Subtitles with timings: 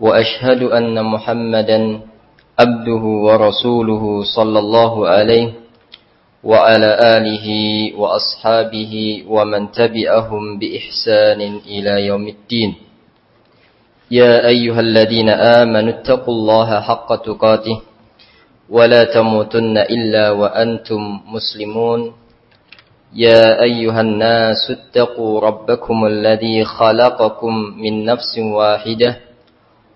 [0.00, 2.00] وأشهد أن محمدا
[2.58, 4.04] عبده ورسوله
[4.36, 5.48] صلى الله عليه
[6.44, 7.46] وعلى آله
[8.00, 12.74] وأصحابه ومن تبعهم بإحسان إلى يوم الدين.
[14.10, 17.80] يا أيها الذين آمنوا اتقوا الله حق تقاته
[18.70, 22.12] ولا تموتن إلا وأنتم مسلمون.
[23.14, 29.16] يا أيها الناس اتقوا ربكم الذي خلقكم من نفس واحدة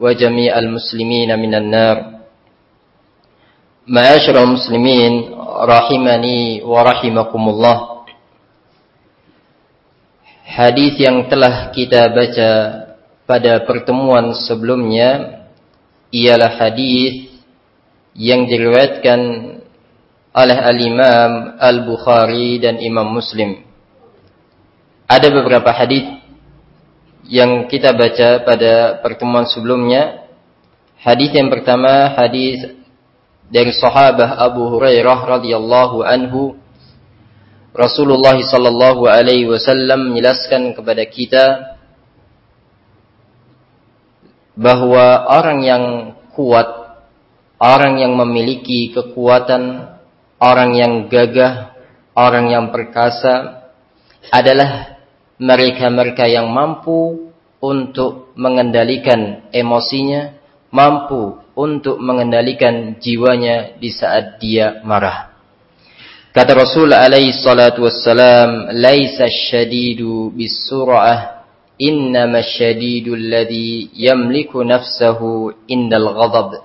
[0.00, 1.96] وجميع المسلمين من النار
[3.86, 5.12] معاشر المسلمين
[5.74, 7.78] رحمني ورحمكم الله
[10.52, 12.50] Hadis yang telah kita baca
[13.24, 15.48] pada pertemuan sebelumnya
[16.12, 17.32] ialah hadis
[18.12, 19.20] yang diriwayatkan
[20.32, 23.64] oleh al-Imam Al-Bukhari dan Imam Muslim.
[25.08, 26.04] Ada beberapa hadis
[27.27, 30.27] yang kita baca pada pertemuan sebelumnya.
[30.97, 32.73] Hadis yang pertama hadis
[33.47, 36.57] dari sahabat Abu Hurairah radhiyallahu anhu
[37.77, 41.45] Rasulullah sallallahu alaihi wasallam menjelaskan kepada kita
[44.57, 45.83] bahwa orang yang
[46.33, 46.65] kuat,
[47.61, 49.93] orang yang memiliki kekuatan,
[50.41, 51.77] orang yang gagah,
[52.17, 53.69] orang yang perkasa
[54.33, 54.96] adalah
[55.37, 57.29] mereka-mereka yang mampu
[57.61, 60.33] untuk mengendalikan emosinya,
[60.69, 65.33] mampu untuk mengendalikan jiwanya di saat dia marah.
[66.37, 71.41] Kata Rasul alaihi salatu wassalam, "Laisa syadidu bisur'ah,
[71.81, 76.61] innama syadidu alladhi yamliku nafsahu indal ghadab."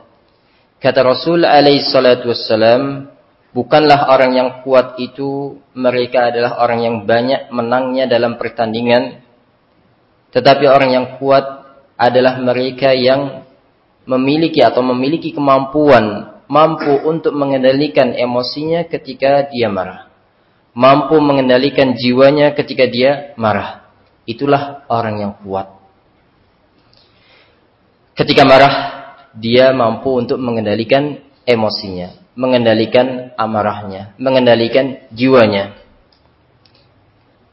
[0.77, 3.09] Kata Rasul alaihi salatu wassalam,
[3.53, 9.21] bukanlah orang yang kuat itu mereka adalah orang yang banyak menangnya dalam pertandingan,
[10.33, 11.45] tetapi orang yang kuat
[11.97, 13.45] adalah mereka yang
[14.09, 20.11] memiliki atau memiliki kemampuan mampu untuk mengendalikan emosinya ketika dia marah.
[20.73, 23.85] Mampu mengendalikan jiwanya ketika dia marah.
[24.25, 25.69] Itulah orang yang kuat.
[28.17, 28.75] Ketika marah,
[29.37, 35.76] dia mampu untuk mengendalikan emosinya, mengendalikan amarahnya, mengendalikan jiwanya.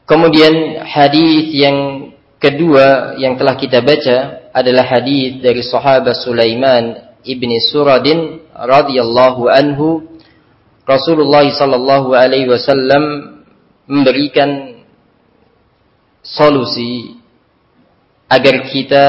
[0.08, 2.10] Kemudian hadis yang
[2.42, 10.02] kedua yang telah kita baca adalah hadis dari sahabat Sulaiman ibni Suradin radhiyallahu anhu
[10.88, 13.38] Rasulullah sallallahu alaihi wasallam
[13.86, 14.82] memberikan
[16.24, 17.14] solusi
[18.26, 19.06] agar kita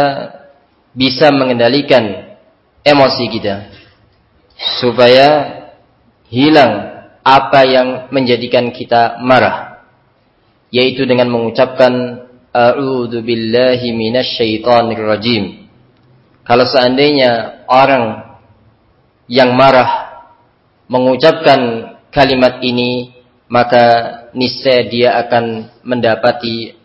[0.94, 2.36] bisa mengendalikan
[2.86, 3.56] emosi kita
[4.82, 5.61] supaya
[6.32, 9.84] hilang apa yang menjadikan kita marah
[10.72, 12.26] yaitu dengan mengucapkan
[12.56, 15.62] a'udzu billahi minasyaitonir rajim
[16.42, 18.36] kalau seandainya orang
[19.30, 20.12] yang marah
[20.90, 21.60] mengucapkan
[22.12, 23.16] kalimat ini,
[23.48, 23.86] maka
[24.36, 26.76] niscaya dia akan mendapati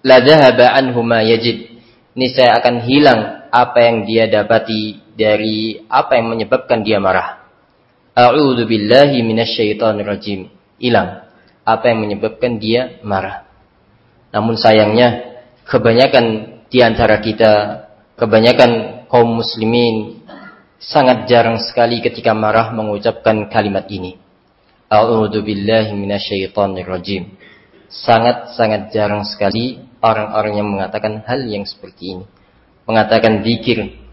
[0.00, 1.82] la dhahaba anhu ma yajid.
[2.16, 3.20] Niscaya akan hilang
[3.52, 7.39] apa yang dia dapati dari apa yang menyebabkan dia marah.
[8.14, 10.50] A'udzu billahi minasyaitonir rajim.
[10.80, 11.30] Hilang
[11.62, 13.46] apa yang menyebabkan dia marah.
[14.34, 16.26] Namun sayangnya kebanyakan
[16.70, 17.84] di antara kita,
[18.18, 20.22] kebanyakan kaum muslimin
[20.80, 24.18] sangat jarang sekali ketika marah mengucapkan kalimat ini.
[24.90, 27.38] A'udzu billahi minasyaitonir rajim.
[27.90, 32.24] Sangat-sangat jarang sekali orang-orang yang mengatakan hal yang seperti ini.
[32.86, 34.09] Mengatakan zikir,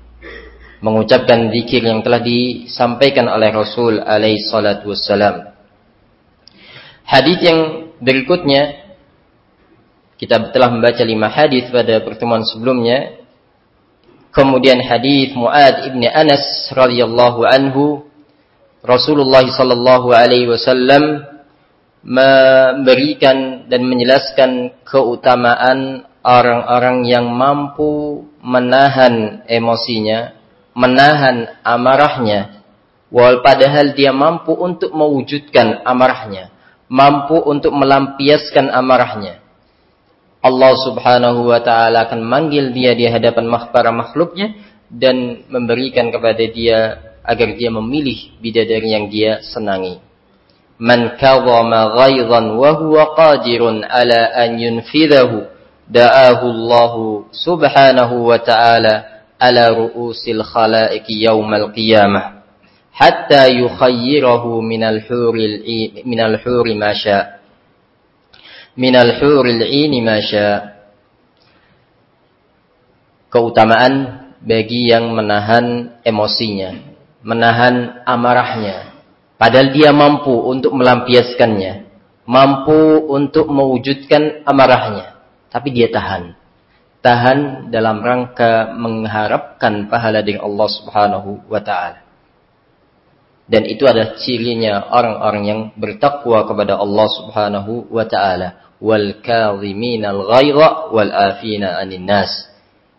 [0.79, 5.53] mengucapkan zikir yang telah disampaikan oleh Rasul alaihi salatu wassalam.
[7.07, 8.93] Hadis yang berikutnya
[10.17, 13.17] kita telah membaca lima hadis pada pertemuan sebelumnya
[14.37, 18.05] Kemudian hadis Muad ibn Anas radhiyallahu anhu
[18.85, 21.25] Rasulullah sallallahu alaihi wasallam
[22.05, 30.36] memberikan dan menjelaskan keutamaan orang-orang yang mampu menahan emosinya,
[30.77, 32.61] menahan amarahnya,
[33.09, 36.53] wal padahal dia mampu untuk mewujudkan amarahnya,
[36.85, 39.41] mampu untuk melampiaskan amarahnya.
[40.37, 44.53] Allah subhanahu wa ta'ala akan manggil dia di hadapan para makhluknya
[44.87, 46.77] dan memberikan kepada dia
[47.25, 49.99] agar dia memilih bidadari yang dia senangi.
[50.77, 55.49] Man kawama ghaidhan wa huwa qadirun ala an yunfidhahu
[55.89, 56.93] da'ahu Allah
[57.33, 62.43] subhanahu wa ta'ala ala ru'usil khalaiqi yawmal qiyamah
[62.93, 65.61] hatta yukhayyirahu minal huril
[66.05, 67.37] minal huri ma syaa
[68.77, 70.77] minal huril ini masya
[73.29, 76.93] keutamaan bagi yang menahan emosinya
[77.25, 78.93] menahan amarahnya.
[79.37, 81.87] Padahal dia mampu untuk melampiaskannya
[82.27, 85.15] mampu untuk mewujudkan amarahnya
[85.47, 86.35] tapi dia tahan
[87.07, 92.07] tahan dalam rangka mengharapkan pahala dari Allah Subhanahu wa taala
[93.47, 100.91] dan itu adalah cirinya orang-orang yang bertakwa kepada Allah Subhanahu wa taala wal kadhiminal ghaidha
[100.91, 102.51] wal afina anin nas.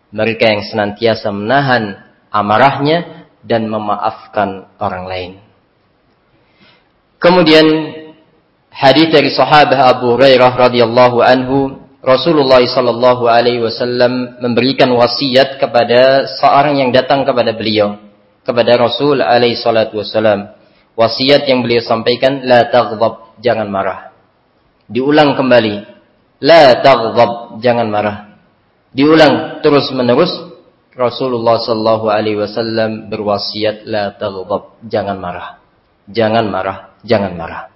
[0.09, 2.01] Mereka yang senantiasa menahan
[2.33, 5.31] amarahnya dan memaafkan orang lain.
[7.21, 7.67] Kemudian
[8.73, 16.79] hadis dari sahabat Abu Hurairah radhiyallahu anhu Rasulullah sallallahu alaihi wasallam memberikan wasiat kepada seorang
[16.79, 17.99] yang datang kepada beliau
[18.47, 20.55] kepada Rasul alaihi salatu wasallam
[20.95, 24.09] wasiat yang beliau sampaikan la taghdab jangan marah
[24.89, 25.85] Diulang kembali.
[26.41, 28.41] La taghdab, jangan marah.
[28.89, 30.33] Diulang terus menerus.
[30.97, 35.61] Rasulullah sallallahu alaihi wasallam berwasiat la taghdab, jangan marah.
[36.09, 37.69] Jangan marah, jangan marah.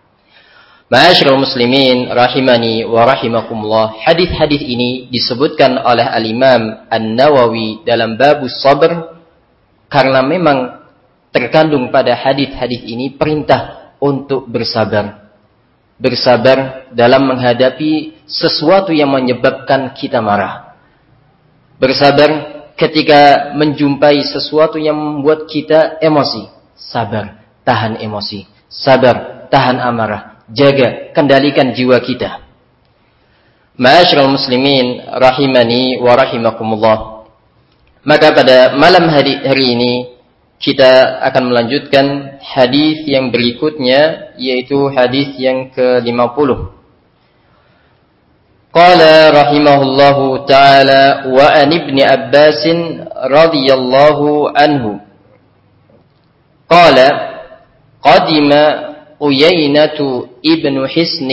[0.93, 3.97] Ma'asyiral muslimin rahimani wa rahimakumullah.
[4.05, 9.17] Hadis-hadis ini disebutkan oleh Al-Imam An-Nawawi dalam babus sabr
[9.89, 10.85] karena memang
[11.33, 15.23] terkandung pada hadis-hadis ini perintah untuk bersabar
[15.97, 20.75] bersabar dalam menghadapi sesuatu yang menyebabkan kita marah.
[21.79, 22.29] Bersabar
[22.75, 26.49] ketika menjumpai sesuatu yang membuat kita emosi.
[26.75, 28.45] Sabar, tahan emosi.
[28.67, 30.32] Sabar, tahan amarah.
[30.53, 32.45] Jaga, kendalikan jiwa kita.
[33.73, 37.25] Ma'asyiral muslimin rahimani wa rahimakumullah.
[38.05, 39.93] Maka pada malam hari, hari ini
[40.61, 46.69] kita akan melanjutkan hadis yang berikutnya yaitu hadis yang ke-50.
[48.69, 52.61] Qala rahimahullahu taala wa an ibn Abbas
[53.25, 55.01] radhiyallahu anhu.
[56.69, 57.07] Qala
[58.05, 58.92] qadima
[59.23, 61.31] Uyainatu ibn Hisn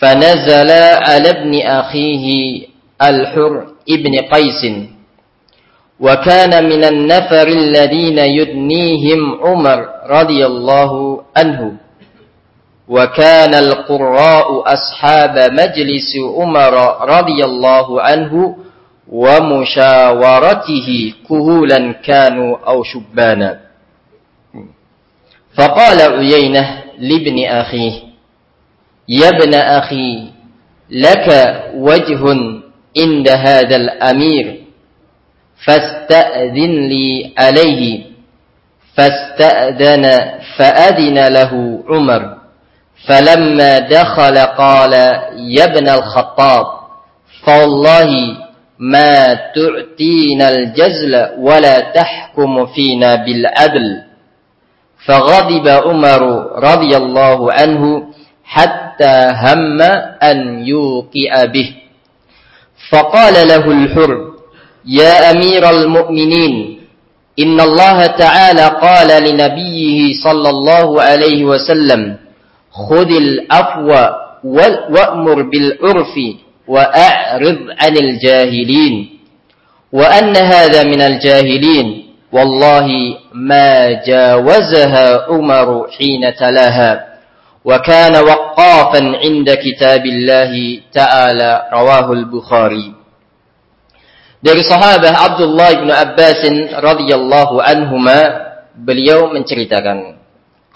[0.00, 0.70] فنزل
[1.08, 2.26] على ابن أخيه
[3.02, 4.62] الحر ابن قيس
[6.00, 9.78] وكان من النفر الذين يدنيهم عمر
[10.10, 11.72] رضي الله عنه
[12.88, 16.74] وكان القراء أصحاب مجلس عمر
[17.08, 18.56] رضي الله عنه
[19.08, 20.88] ومشاورته
[21.28, 23.60] كهولا كانوا أو شبانا
[25.56, 27.92] فقال عيينة لابن أخيه
[29.08, 30.24] يا ابن أخي
[30.90, 31.28] لك
[31.74, 32.20] وجه
[32.98, 34.60] عند هذا الأمير
[35.66, 38.04] فاستأذن لي عليه
[38.94, 40.10] فاستأذن
[40.56, 42.36] فأذن له عمر
[43.08, 44.92] فلما دخل قال
[45.36, 46.66] يا ابن الخطاب
[47.46, 48.36] فوالله
[48.78, 54.02] ما تعطينا الجزل ولا تحكم فينا بالعدل.
[55.06, 56.22] فغضب عمر
[56.58, 58.02] رضي الله عنه
[58.44, 59.82] حتى هم
[60.22, 61.74] أن يوقئ به.
[62.90, 64.18] فقال له الحر
[64.86, 66.78] يا أمير المؤمنين
[67.38, 72.16] إن الله تعالى قال لنبيه صلى الله عليه وسلم
[72.70, 73.88] خذ الأفو
[74.90, 76.14] وأمر بالعرف
[76.68, 79.08] وأعرض عن الجاهلين
[79.92, 82.05] وأن هذا من الجاهلين
[82.36, 87.16] wallahi ma jawazaha Umar hina talaha
[87.64, 90.52] wa kana waqqafan 'inda kitabillah
[90.92, 92.92] ta'ala rawahu al-Bukhari
[94.44, 96.44] dari sahabat Abdullah bin Abbas
[96.76, 98.18] radhiyallahu anhuma
[98.76, 100.20] beliau menceritakan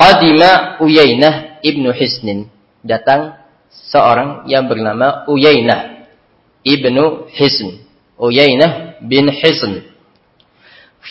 [0.00, 2.48] qadima Uyainah ibnu Hisnin
[2.80, 3.36] datang
[3.68, 6.08] seorang yang bernama Uyainah
[6.64, 7.84] ibnu Hisn
[8.16, 9.89] Uyainah bin Hisn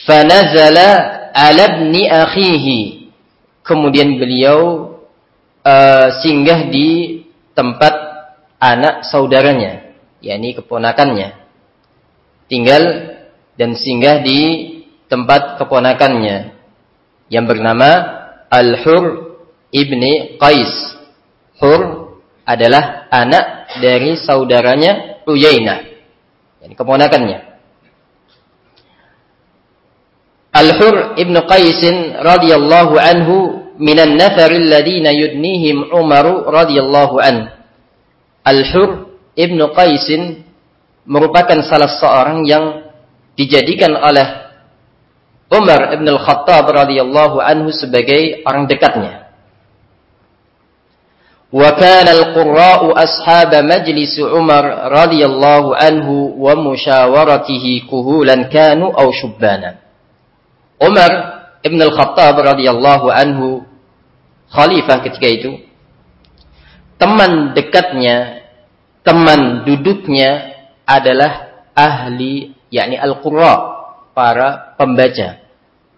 [0.06, 0.90] fanazala
[1.34, 2.80] ala ibni akhihi
[3.64, 4.60] kemudian beliau
[5.66, 7.22] uh, singgah di
[7.54, 7.94] tempat
[8.60, 11.40] anak saudaranya yakni keponakannya
[12.50, 12.84] tinggal
[13.60, 14.42] dan singgah di
[15.10, 16.54] tempat keponakannya
[17.30, 17.90] yang bernama
[18.50, 19.38] Al-Hur
[19.70, 20.98] ibni Qais.
[21.62, 22.14] Hur
[22.46, 25.80] adalah anak dari saudaranya Uyainah.
[26.66, 27.49] Yani keponakannya.
[30.50, 31.82] Al-Hur ibn Qais
[32.26, 33.38] radhiyallahu anhu
[33.78, 37.54] minan nafar alladhina yudnihim Umar radhiyallahu an.
[38.42, 40.10] Al-Hur ibn Qais
[41.06, 42.66] merupakan salah seorang yang
[43.38, 44.50] dijadikan oleh
[45.50, 49.30] Umar ibn al-Khattab radhiyallahu anhu sebagai orang dekatnya.
[51.50, 59.89] Wa kana al-qurra'u ashab majlis Umar radhiyallahu anhu wa musyawaratihi kuhulan kanu aw shubbana.
[60.80, 61.12] Umar
[61.64, 63.68] ibn al-Khattab radhiyallahu anhu
[64.50, 65.52] khalifah ketika itu
[67.00, 68.44] teman dekatnya,
[69.02, 73.56] teman duduknya adalah ahli yakni al-qurra
[74.12, 75.40] para pembaca,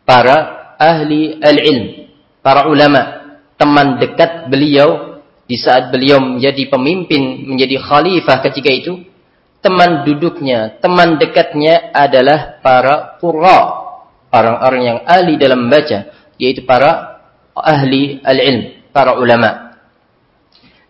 [0.05, 0.38] para
[0.77, 2.13] ahli al-ilm,
[2.45, 5.19] para ulama, teman dekat beliau
[5.50, 8.93] di saat beliau menjadi pemimpin, menjadi khalifah ketika itu,
[9.65, 13.80] teman duduknya, teman dekatnya adalah para qurra,
[14.31, 17.21] orang-orang yang ahli dalam membaca, yaitu para
[17.53, 19.75] ahli al-ilm, para ulama.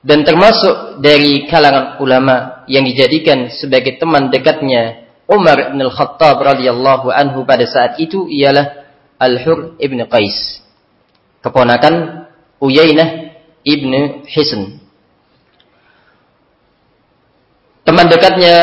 [0.01, 7.45] Dan termasuk dari kalangan ulama yang dijadikan sebagai teman dekatnya Umar bin Al-Khattab radhiyallahu anhu
[7.45, 8.81] pada saat itu ialah
[9.21, 10.65] Al-Hur ibn Qais.
[11.45, 12.25] Keponakan
[12.57, 13.09] Uyainah
[13.61, 14.81] ibn Hisn.
[17.85, 18.57] Teman dekatnya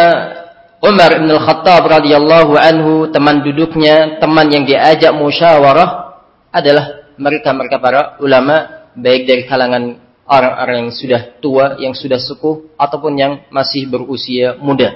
[0.78, 6.22] Umar bin Al-Khattab radhiyallahu anhu, teman duduknya, teman yang diajak musyawarah
[6.54, 13.12] adalah mereka-mereka para ulama baik dari kalangan orang-orang yang sudah tua, yang sudah sukuh ataupun
[13.18, 14.94] yang masih berusia muda.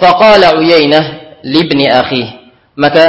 [0.00, 2.24] Faqala Uyainah libni akhi.
[2.80, 3.04] Maka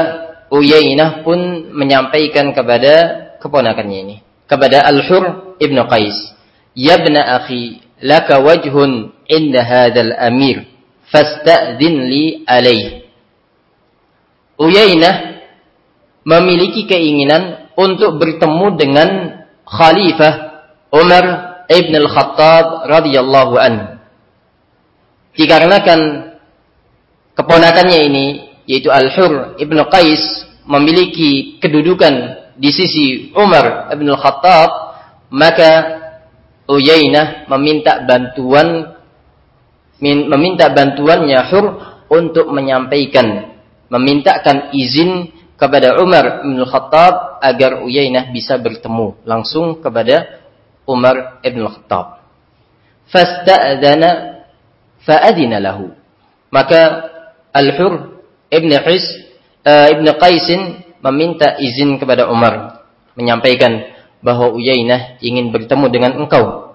[0.51, 2.93] Uyainah pun menyampaikan kepada
[3.39, 4.15] keponakannya ini.
[4.43, 6.35] Kepada Al-Hur ibn Qais.
[6.75, 10.70] Yabna akhi, laka wajhun inda hadal amir.
[11.11, 13.03] Fasta'zin li alaih.
[14.55, 15.15] Uyainah
[16.23, 19.09] memiliki keinginan untuk bertemu dengan
[19.67, 20.33] Khalifah
[20.91, 21.25] Umar
[21.67, 23.85] ibn al-Khattab radhiyallahu anhu.
[25.35, 25.99] Dikarenakan
[27.35, 28.25] keponakannya ini
[28.67, 34.69] yaitu Al-Hur ibnu Qais memiliki kedudukan di sisi Umar ibn Khattab
[35.31, 35.99] maka
[36.71, 39.00] Uyainah meminta bantuan
[40.01, 41.65] meminta bantuannya Hur
[42.11, 43.55] untuk menyampaikan
[43.91, 50.41] memintakan izin kepada Umar bin Khattab agar Uyainah bisa bertemu langsung kepada
[50.89, 52.25] Umar bin Khattab.
[53.11, 54.41] Fasta'dana
[55.05, 55.93] fa'adina lahu.
[56.49, 57.11] Maka
[57.51, 59.05] Al-Hur Ibn His
[59.67, 60.61] uh, Ibn Qaisin
[61.03, 62.87] meminta izin kepada Umar
[63.19, 63.91] menyampaikan
[64.23, 66.70] bahwa Uyainah ingin bertemu dengan engkau.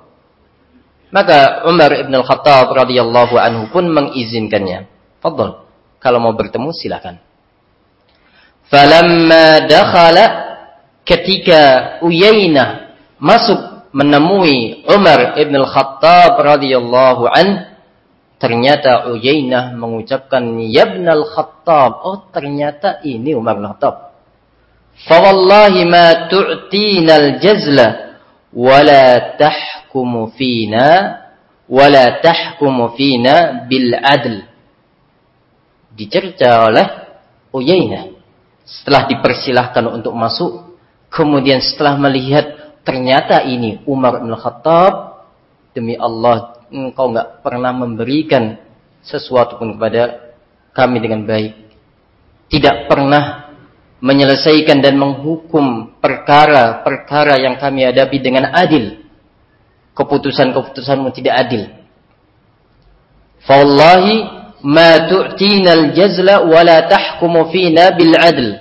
[1.16, 4.84] Maka Umar Ibn Al-Khattab radhiyallahu anhu pun mengizinkannya.
[5.24, 5.64] Fadl,
[5.96, 7.16] kalau mau bertemu silakan.
[8.68, 10.24] Falamma dakhala
[11.08, 17.76] ketika Uyainah masuk menemui Umar Ibn Al-Khattab radhiyallahu anhu
[18.36, 22.04] Ternyata Uyainah mengucapkan Yabnal Khattab.
[22.04, 24.12] Oh ternyata ini Umar bin Khattab.
[25.08, 27.86] Fawallahi ma tu'tina al-jazla
[28.52, 29.36] wala
[29.96, 30.88] tahkumu fina
[31.64, 34.44] wala tahkumu fina bil adl.
[35.96, 36.86] Dicerca oleh
[37.56, 38.12] Uyainah.
[38.68, 40.76] Setelah dipersilahkan untuk masuk,
[41.08, 45.24] kemudian setelah melihat ternyata ini Umar bin Khattab,
[45.72, 48.60] demi Allah engkau nggak pernah memberikan
[49.00, 50.36] sesuatu pun kepada
[50.76, 51.72] kami dengan baik.
[52.52, 53.48] Tidak pernah
[54.04, 59.05] menyelesaikan dan menghukum perkara-perkara yang kami hadapi dengan adil.
[59.96, 61.72] Keputusan-keputusanmu tidak adil.
[63.48, 64.16] Fawallahi
[64.68, 68.60] ma tu'tina al-jazla wa la tahkumu fina bil adl.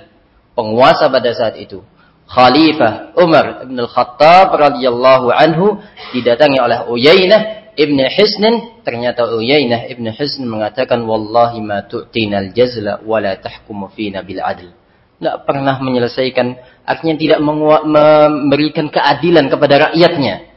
[0.56, 1.84] Penguasa pada saat itu.
[2.26, 5.78] Khalifah Umar bin Al-Khattab radhiyallahu anhu
[6.10, 8.42] didatangi oleh Uyainah ibn Hisn.
[8.82, 14.72] Ternyata Uyainah ibn Hisn mengatakan, Wallahi ma tu'tina al-jazla wa la tahkumu fina bil adl.
[15.16, 20.55] Tidak pernah menyelesaikan, artinya tidak memberikan keadilan kepada rakyatnya.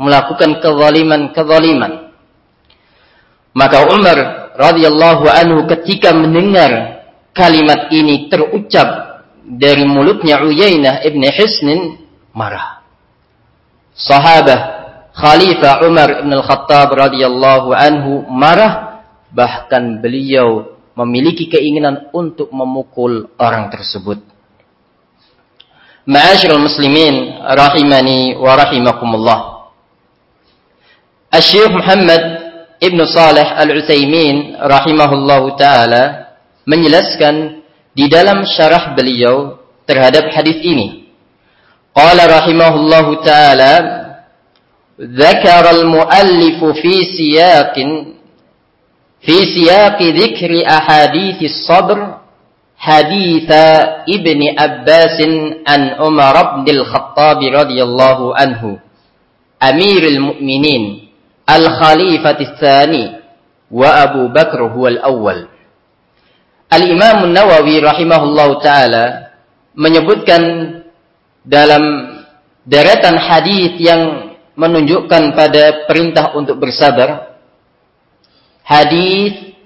[0.00, 2.08] Melakukan kezaliman-kezaliman.
[3.52, 4.18] Maka Umar
[4.56, 7.04] radhiyallahu anhu ketika mendengar
[7.36, 12.00] kalimat ini terucap dari mulutnya Uyainah ibn Hisnin
[12.32, 12.80] marah.
[13.92, 14.80] Sahabah
[15.10, 19.02] Khalifah Umar ibn al-Khattab radhiyallahu anhu marah
[19.34, 24.22] bahkan beliau memiliki keinginan untuk memukul orang tersebut.
[26.06, 29.40] Ma'asyiral muslimin rahimani wa rahimakumullah.
[31.34, 32.22] الشيخ محمد
[32.82, 36.02] ابن صالح العثيمين رحمه الله تعالى
[36.66, 37.62] menjelaskan
[37.94, 41.06] di dalam شرح beliau terhadap hadis ini.
[41.90, 43.74] قال رحمه الله تعالى
[45.00, 47.74] ذكر المؤلف في سياق
[49.20, 51.98] في سياق ذكر أحاديث الصبر
[52.78, 53.50] حديث
[54.08, 55.18] ابن عباس
[55.66, 58.62] عن أمر بن الخطاب رضي الله عنه
[59.62, 61.09] أمير المؤمنين
[61.50, 63.04] al-khalifati tsani
[63.70, 65.50] wa Abu Bakr huwa al-awwal.
[66.70, 69.34] Al-Imam An-Nawawi rahimahullahu taala
[69.74, 70.42] menyebutkan
[71.42, 71.82] dalam
[72.62, 77.38] deretan hadis yang menunjukkan pada perintah untuk bersabar
[78.62, 79.56] hadis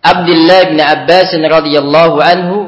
[0.00, 2.58] Abdullah bin Abbas radhiyallahu anhu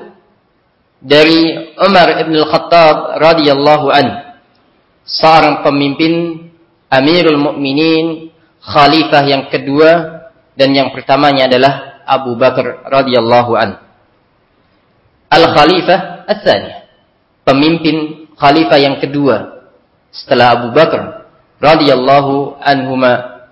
[1.01, 4.17] dari Umar bin Al-Khattab radhiyallahu anhu
[5.09, 6.47] seorang pemimpin
[6.93, 8.29] Amirul Mukminin,
[8.61, 10.23] khalifah yang kedua
[10.53, 13.81] dan yang pertamanya adalah Abu Bakar radhiyallahu an.
[15.33, 16.85] Al-Khalifah ats-tsani.
[17.49, 19.65] Pemimpin khalifah yang kedua
[20.13, 21.27] setelah Abu Bakar
[21.59, 23.49] radhiyallahu anhuma.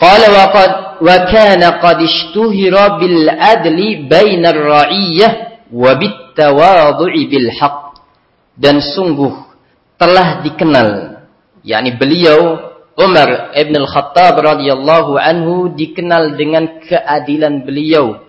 [0.00, 7.48] Qala wa qad wa kana qad ishtuhira bil adli bainar ra'iyyah wa bit tawadhu'i bil
[7.54, 8.02] haqq.
[8.58, 9.32] Dan sungguh
[9.96, 11.09] telah dikenal
[11.64, 12.70] yakni beliau
[13.00, 18.20] Umar ibn al-Khattab radhiyallahu anhu dikenal dengan keadilan beliau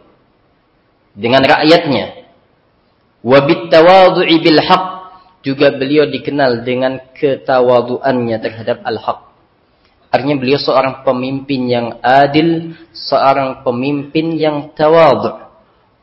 [1.12, 2.24] dengan rakyatnya.
[3.22, 4.86] Wabit tawadhu'i bil haq
[5.44, 9.30] juga beliau dikenal dengan ketawaduannya terhadap al-haq.
[10.12, 15.52] Artinya beliau seorang pemimpin yang adil, seorang pemimpin yang tawadhu.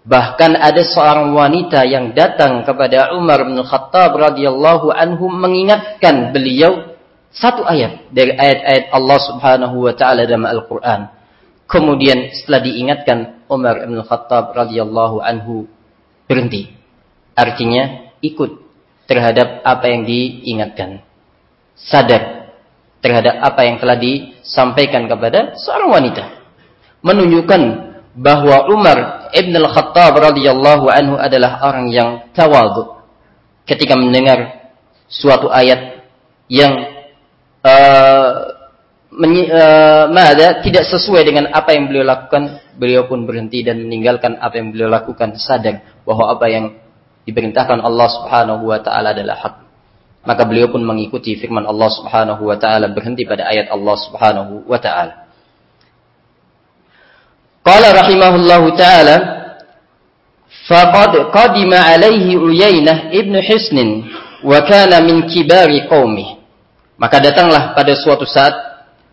[0.08, 6.87] Bahkan ada seorang wanita yang datang kepada Umar bin Khattab radhiyallahu anhu mengingatkan beliau
[7.32, 11.12] satu ayat dari ayat-ayat Allah Subhanahu wa taala dalam Al-Qur'an.
[11.68, 15.68] Kemudian setelah diingatkan Umar bin Khattab radhiyallahu anhu
[16.24, 16.72] berhenti.
[17.36, 18.64] Artinya ikut
[19.04, 21.04] terhadap apa yang diingatkan.
[21.76, 22.52] Sadar
[23.04, 26.24] terhadap apa yang telah disampaikan kepada seorang wanita.
[27.04, 27.62] Menunjukkan
[28.18, 32.98] bahwa Umar ibn al-Khattab radhiyallahu anhu adalah orang yang tawadhu
[33.68, 34.72] ketika mendengar
[35.06, 36.02] suatu ayat
[36.50, 36.97] yang
[37.68, 38.58] uh,
[39.12, 44.72] uh, tidak sesuai dengan apa yang beliau lakukan, beliau pun berhenti dan meninggalkan apa yang
[44.72, 46.64] beliau lakukan, sadar bahwa apa yang
[47.28, 49.54] diperintahkan Allah Subhanahu wa taala adalah hak.
[50.24, 54.78] Maka beliau pun mengikuti firman Allah Subhanahu wa taala berhenti pada ayat Allah Subhanahu wa
[54.80, 55.28] taala.
[57.64, 59.16] Qala rahimahullahu taala
[60.68, 64.08] faqad qadima alaihi Uyainah ibn Hisn
[64.40, 66.37] wa kana min kibari qaumih
[66.98, 68.52] maka datanglah pada suatu saat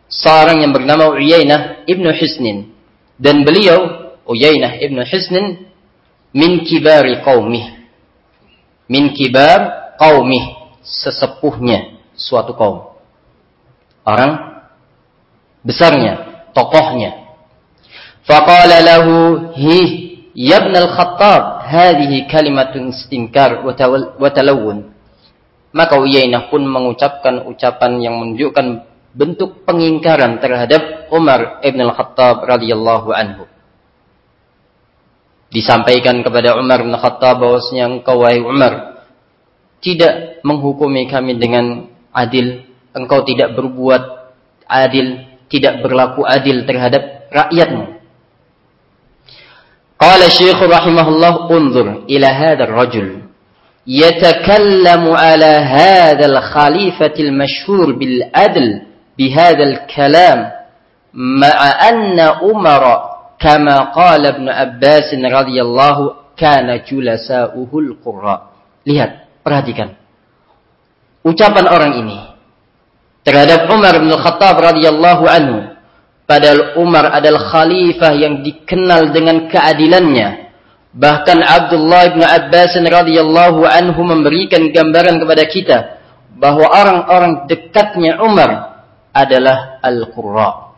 [0.09, 2.73] seorang yang bernama Uyainah ibnu Hisnin.
[3.15, 5.69] Dan beliau Uyainah ibnu Hisnin
[6.33, 7.85] min kibari qaumih.
[8.89, 10.43] Min kibar qaumih
[10.81, 12.97] sesepuhnya suatu kaum.
[14.05, 14.61] Orang
[15.65, 17.37] besarnya tokohnya.
[18.25, 19.13] Faqala lahu
[19.53, 19.81] hi
[20.33, 24.29] ya ibn al-khattab hadhihi kalimatun istinkar wa
[25.75, 33.43] maka Uyainah pun mengucapkan ucapan yang menunjukkan bentuk pengingkaran terhadap Umar ibn al-Khattab radhiyallahu anhu.
[35.51, 39.03] Disampaikan kepada Umar bin Khattab bahwasanya engkau wahai Umar
[39.83, 42.63] tidak menghukumi kami dengan adil,
[42.95, 44.31] engkau tidak berbuat
[44.71, 47.99] adil, tidak berlaku adil terhadap rakyatmu.
[49.95, 53.07] Qala Syekh rahimahullah unzur ila hadzal rajul
[53.87, 58.81] يتكلم على هذا الخليفة المشهور بالعدل
[59.17, 60.51] بهذا الكلام
[61.13, 68.51] مع أن عمر kama qala Ibnu Abbas radhiyallahu kana julasa'uhul qurra.
[68.87, 69.95] Lihat, perhatikan.
[71.25, 72.19] Ucapan orang ini
[73.25, 75.73] terhadap Umar bin Khattab radhiyallahu anhu.
[76.25, 80.44] Padahal Umar adalah khalifah yang dikenal dengan keadilannya.
[80.95, 85.77] Bahkan Abdullah bin Abbas radhiyallahu anhu memberikan gambaran kepada kita
[86.39, 88.79] bahwa orang-orang dekatnya Umar
[89.11, 90.71] adalah al-qurra.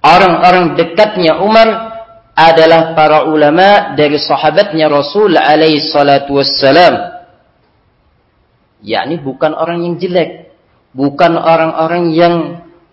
[0.00, 1.68] Orang-orang dekatnya Umar
[2.38, 7.20] adalah para ulama dari sahabatnya Rasul alaihi salatu wassalam
[8.84, 10.52] yakni bukan orang yang jelek,
[10.96, 12.34] bukan orang-orang yang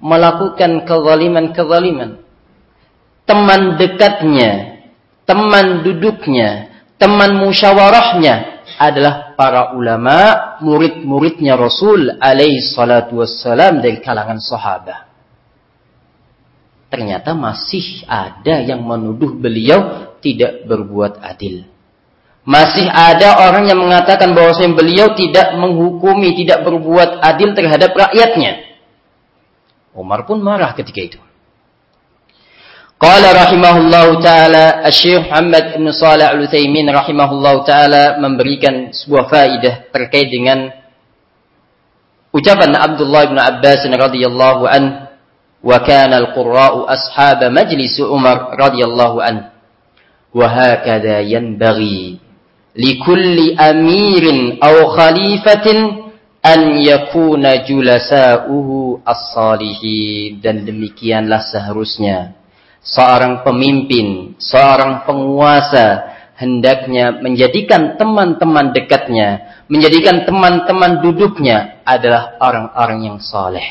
[0.03, 2.21] melakukan kezaliman-kezaliman.
[3.27, 4.76] Teman dekatnya,
[5.27, 15.05] teman duduknya, teman musyawarahnya adalah para ulama, murid-muridnya Rasul alaihi salatu wassalam dari kalangan sahabat.
[16.87, 21.67] Ternyata masih ada yang menuduh beliau tidak berbuat adil.
[22.47, 28.79] Masih ada orang yang mengatakan bahwa beliau tidak menghukumi, tidak berbuat adil terhadap rakyatnya.
[29.91, 31.19] Umar pun marah ketika itu.
[32.97, 40.73] Qala rahimahullahu taala Syekh Muhammad bin Shalih Al-Utsaimin rahimahullahu taala memberikan sebuah faidah terkait dengan
[42.33, 45.13] ucapan Abdullah bin Abbas radhiyallahu an
[45.61, 49.53] wa kana al-qurra'u ashab majlis Umar radhiyallahu an
[50.33, 52.17] wa hakadha yanbaghi
[52.73, 56.09] likulli amirin aw khalifatin
[56.41, 62.33] an yakuna julasa'uhu as-salihin dan demikianlah seharusnya
[62.87, 73.65] seorang pemimpin, seorang penguasa hendaknya menjadikan teman-teman dekatnya, menjadikan teman-teman duduknya adalah orang-orang yang saleh.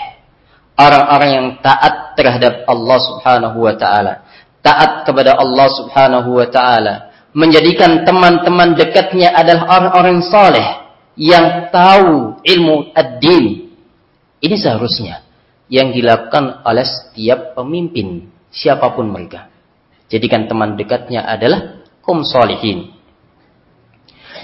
[0.76, 4.29] Orang-orang yang taat terhadap Allah Subhanahu wa taala,
[4.61, 6.94] taat kepada Allah Subhanahu wa taala,
[7.33, 10.68] menjadikan teman-teman dekatnya adalah orang-orang saleh
[11.16, 13.72] yang tahu ilmu ad-din.
[14.37, 15.24] Ini seharusnya
[15.72, 19.52] yang dilakukan oleh setiap pemimpin, siapa pun mereka.
[20.08, 22.96] Jadikan teman dekatnya adalah kaum salihin.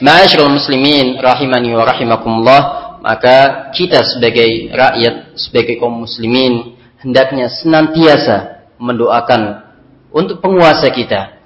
[0.05, 2.63] Ma'asyiral muslimin rahimani wa rahimakumullah,
[3.01, 9.73] maka kita sebagai rakyat, sebagai kaum muslimin hendaknya senantiasa mendoakan
[10.13, 11.39] untuk penguasa kita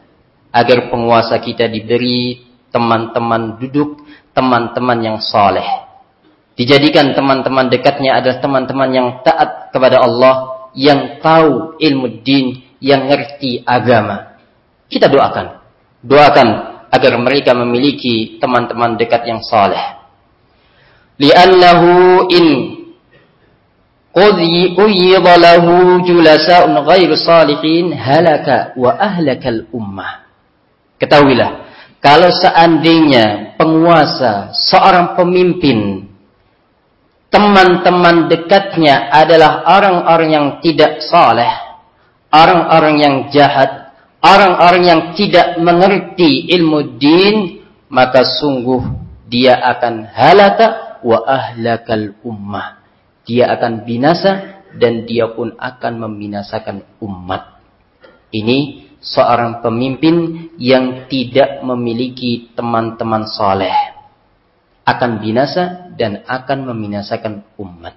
[0.50, 2.40] agar penguasa kita diberi
[2.72, 5.64] teman-teman duduk, teman-teman yang soleh.
[6.56, 13.61] Dijadikan teman-teman dekatnya adalah teman-teman yang taat kepada Allah, yang tahu ilmu din, yang ngerti
[13.63, 14.39] agama.
[14.87, 15.61] Kita doakan.
[16.01, 16.47] Doakan
[16.91, 20.01] agar mereka memiliki teman-teman dekat yang soleh.
[21.21, 22.45] Liannahu in
[24.11, 25.65] قُيِّضَ له
[26.03, 30.07] جُلَسَاءٌ غَيْرُ صَالِحِينَ هَلَكَ وَأَهْلَكَ الْأُمَّةِ
[30.99, 31.51] Ketahuilah,
[32.03, 36.04] kalau seandainya penguasa, seorang pemimpin,
[37.30, 41.50] teman-teman dekatnya adalah orang-orang yang tidak saleh,
[42.30, 48.82] orang-orang yang jahat, orang-orang yang tidak mengerti ilmu din, maka sungguh
[49.26, 52.82] dia akan halaka wa ahlakal ummah.
[53.26, 57.58] Dia akan binasa dan dia pun akan membinasakan umat.
[58.30, 63.74] Ini seorang pemimpin yang tidak memiliki teman-teman soleh
[64.86, 67.96] akan binasa dan akan membinasakan umat.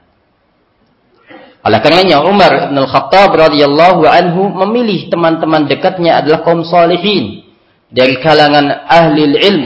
[1.60, 7.44] Oleh karenanya Umar bin Khattab radhiyallahu anhu memilih teman-teman dekatnya adalah kaum salihin
[7.92, 9.64] dari kalangan ahli ilm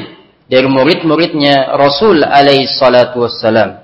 [0.49, 3.83] dari murid-muridnya Rasul alaihi salatu wassalam.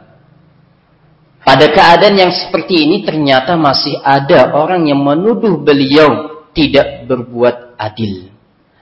[1.45, 8.33] Pada keadaan yang seperti ini ternyata masih ada orang yang menuduh beliau tidak berbuat adil.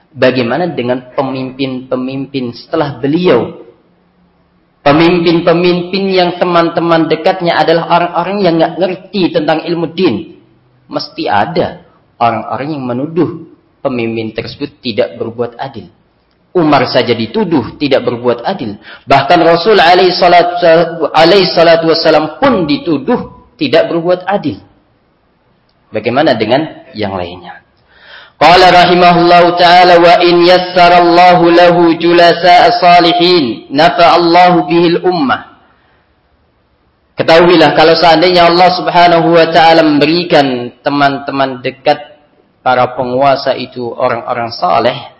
[0.08, 3.67] Bagaimana dengan pemimpin-pemimpin setelah beliau?
[4.88, 10.40] Pemimpin-pemimpin yang teman-teman dekatnya adalah orang-orang yang nggak ngerti tentang ilmu din.
[10.88, 11.84] Mesti ada
[12.16, 13.52] orang-orang yang menuduh
[13.84, 15.92] pemimpin tersebut tidak berbuat adil.
[16.56, 18.80] Umar saja dituduh tidak berbuat adil.
[19.04, 20.16] Bahkan Rasul alaihi
[21.52, 24.64] salatu wassalam pun dituduh tidak berbuat adil.
[25.92, 27.67] Bagaimana dengan yang lainnya?
[28.38, 35.58] Qala rahimahullahu ta'ala wa in yassarallahu lahu julasa salihin nafa'allahu bihil ummah.
[37.18, 41.98] Ketahuilah kalau seandainya Allah Subhanahu wa taala memberikan teman-teman dekat
[42.62, 45.18] para penguasa itu orang-orang saleh,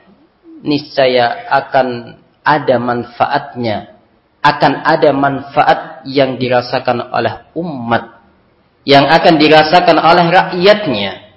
[0.63, 3.99] niscaya akan ada manfaatnya.
[4.39, 8.23] Akan ada manfaat yang dirasakan oleh umat,
[8.87, 11.28] yang akan dirasakan oleh rakyatnya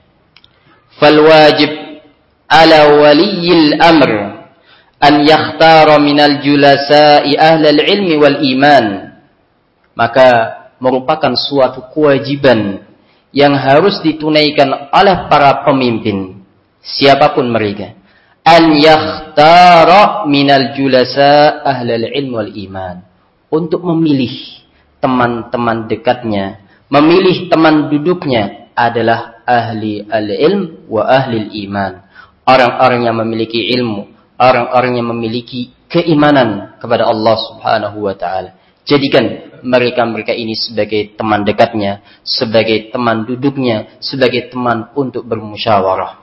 [1.01, 1.71] fal wajib
[2.45, 4.11] ala waliyil amr
[5.01, 8.85] an yakhtara minal julasa'i ahlal ilmi wal iman.
[9.97, 10.29] Maka
[10.77, 12.85] merupakan suatu kewajiban
[13.33, 16.43] yang harus ditunaikan oleh para pemimpin
[16.83, 17.95] siapa pun mereka
[18.43, 22.95] an yakhtara minal julasa ahlal ilm wal iman
[23.53, 24.33] untuk memilih
[24.99, 32.07] teman-teman dekatnya memilih teman duduknya adalah ahli al-ilm wa ahli iman
[32.47, 34.11] orang-orang yang memiliki ilmu
[34.41, 38.57] orang-orang yang memiliki keimanan kepada Allah Subhanahu wa taala.
[38.81, 46.17] Jadikan mereka-mereka ini sebagai teman dekatnya, sebagai teman duduknya, sebagai teman untuk bermusyawarah.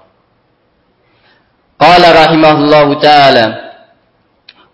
[1.79, 3.47] Qala rahimahullahu taala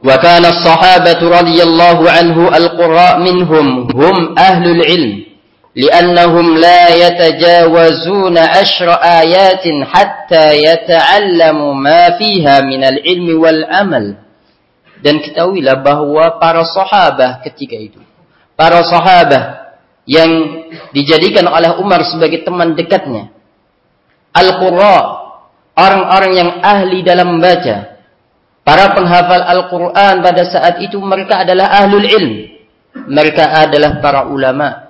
[0.01, 5.34] wa kana as-sahabatu radhiyallahu anhu al-qurra minhum hum ahlul ilm
[5.76, 14.06] لأنهم لا يتجاوزون عشر آيات حتى يتعلموا ما فيها من العلم والعمل
[15.00, 18.04] dan ketahuilah bahwa para sahabat ketika itu
[18.60, 19.70] para sahabat
[20.10, 23.30] yang dijadikan oleh Umar sebagai teman dekatnya.
[24.34, 24.98] Al-Qurra,
[25.78, 28.02] orang-orang yang ahli dalam membaca.
[28.66, 32.34] Para penghafal Al-Quran pada saat itu mereka adalah ahlul ilm.
[33.06, 34.83] Mereka adalah para ulama.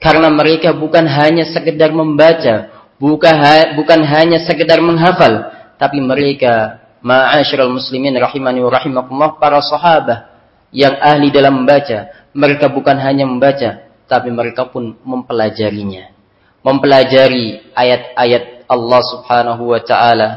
[0.00, 3.36] Karena mereka bukan hanya sekedar membaca, bukan,
[3.76, 10.32] bukan hanya sekedar menghafal, tapi mereka ma'asyiral muslimin rahimani wa rahimakumullah para sahabat
[10.72, 16.14] yang ahli dalam membaca mereka bukan hanya membaca, tapi mereka pun mempelajarinya.
[16.62, 20.28] Mempelajari ayat-ayat Allah subhanahu wa ta'ala.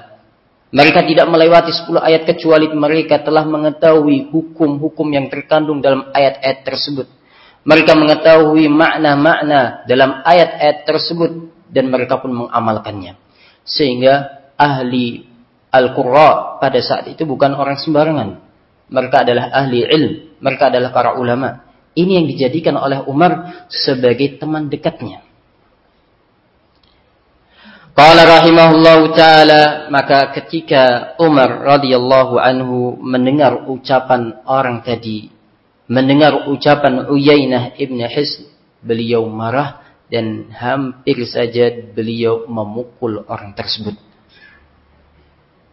[0.73, 7.05] Mereka tidak melewati 10 ayat kecuali mereka telah mengetahui hukum-hukum yang terkandung dalam ayat-ayat tersebut.
[7.63, 11.31] Mereka mengetahui makna-makna dalam ayat-ayat tersebut
[11.71, 13.15] dan mereka pun mengamalkannya.
[13.63, 15.23] Sehingga ahli
[15.73, 18.29] Al-Qurra pada saat itu bukan orang sembarangan.
[18.93, 21.65] Mereka adalah ahli ilm, mereka adalah para ulama.
[21.97, 25.25] Ini yang dijadikan oleh Umar sebagai teman dekatnya.
[27.93, 35.32] Qala rahimahullahu taala maka ketika Umar radhiyallahu anhu mendengar ucapan orang tadi,
[35.87, 38.47] mendengar ucapan Uyainah ibn Hisn,
[38.83, 43.97] beliau marah dan hampir saja beliau memukul orang tersebut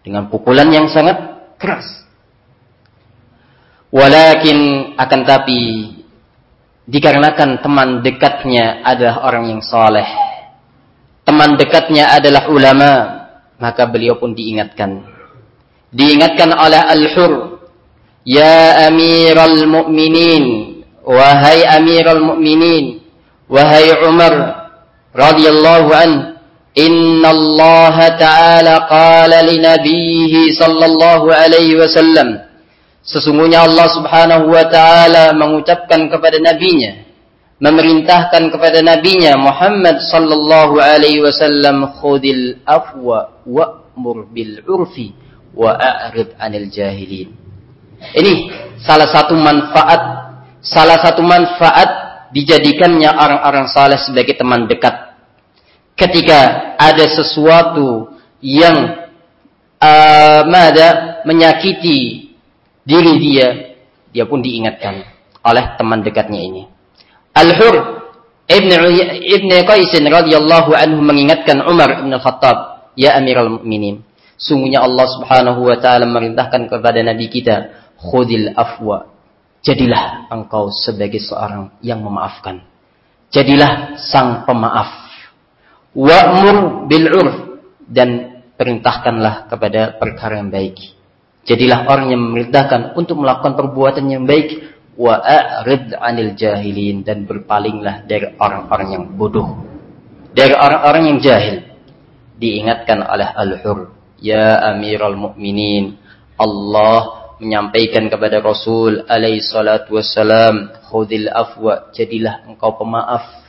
[0.01, 1.19] dengan pukulan yang sangat
[1.61, 1.87] keras.
[3.91, 5.61] Walakin akan tapi
[6.87, 10.07] dikarenakan teman dekatnya adalah orang yang soleh.
[11.27, 12.91] Teman dekatnya adalah ulama,
[13.59, 15.05] maka beliau pun diingatkan.
[15.91, 17.50] Diingatkan oleh Al-Hur,
[18.25, 20.45] Ya Amiral Mu'minin,
[21.03, 23.01] wahai Amiral Mu'minin,
[23.49, 24.35] wahai Umar
[25.17, 26.11] radhiyallahu an,
[26.77, 32.51] Inna Allah Ta'ala qala li nabihi sallallahu alaihi wasallam,
[33.01, 37.01] Sesungguhnya Allah Subhanahu wa taala mengucapkan kepada nabinya,
[37.57, 45.17] memerintahkan kepada nabinya Muhammad sallallahu alaihi wasallam khudil afwa wa'mur bil urfi
[45.57, 47.40] wa a'rid 'anil jahilin.
[48.01, 48.33] Ini
[48.81, 50.01] salah satu manfaat
[50.61, 51.89] salah satu manfaat
[52.31, 55.13] dijadikannya orang-orang saleh sebagai teman dekat.
[55.97, 59.09] Ketika ada sesuatu yang
[59.77, 60.43] uh,
[61.29, 62.33] menyakiti
[62.85, 63.77] diri dia,
[64.09, 65.05] dia pun diingatkan
[65.45, 66.63] oleh teman dekatnya ini.
[67.37, 68.01] Al-Hur
[68.51, 68.71] Ibn,
[69.23, 74.03] Ibn Qaisin radhiyallahu anhu mengingatkan Umar Ibn Khattab, Ya Amirul Mukminin,
[74.35, 79.13] sungguhnya Allah Subhanahu wa taala merintahkan kepada nabi kita, khudil afwa.
[79.61, 82.65] Jadilah engkau sebagai seorang yang memaafkan.
[83.29, 85.13] Jadilah sang pemaaf.
[85.93, 87.37] Wa'mur bil urf
[87.85, 90.81] dan perintahkanlah kepada perkara yang baik.
[91.45, 94.65] Jadilah orang yang memerintahkan untuk melakukan perbuatan yang baik
[94.97, 99.61] wa 'anil jahilin dan berpalinglah dari orang-orang yang bodoh.
[100.33, 101.57] Dari orang-orang yang jahil.
[102.41, 106.01] Diingatkan oleh Al-Hur, ya Amirul Mukminin,
[106.41, 113.41] Allah menyampaikan kepada Rasul alaihi salatu wassalam, khudil afwa, jadilah engkau pemaaf.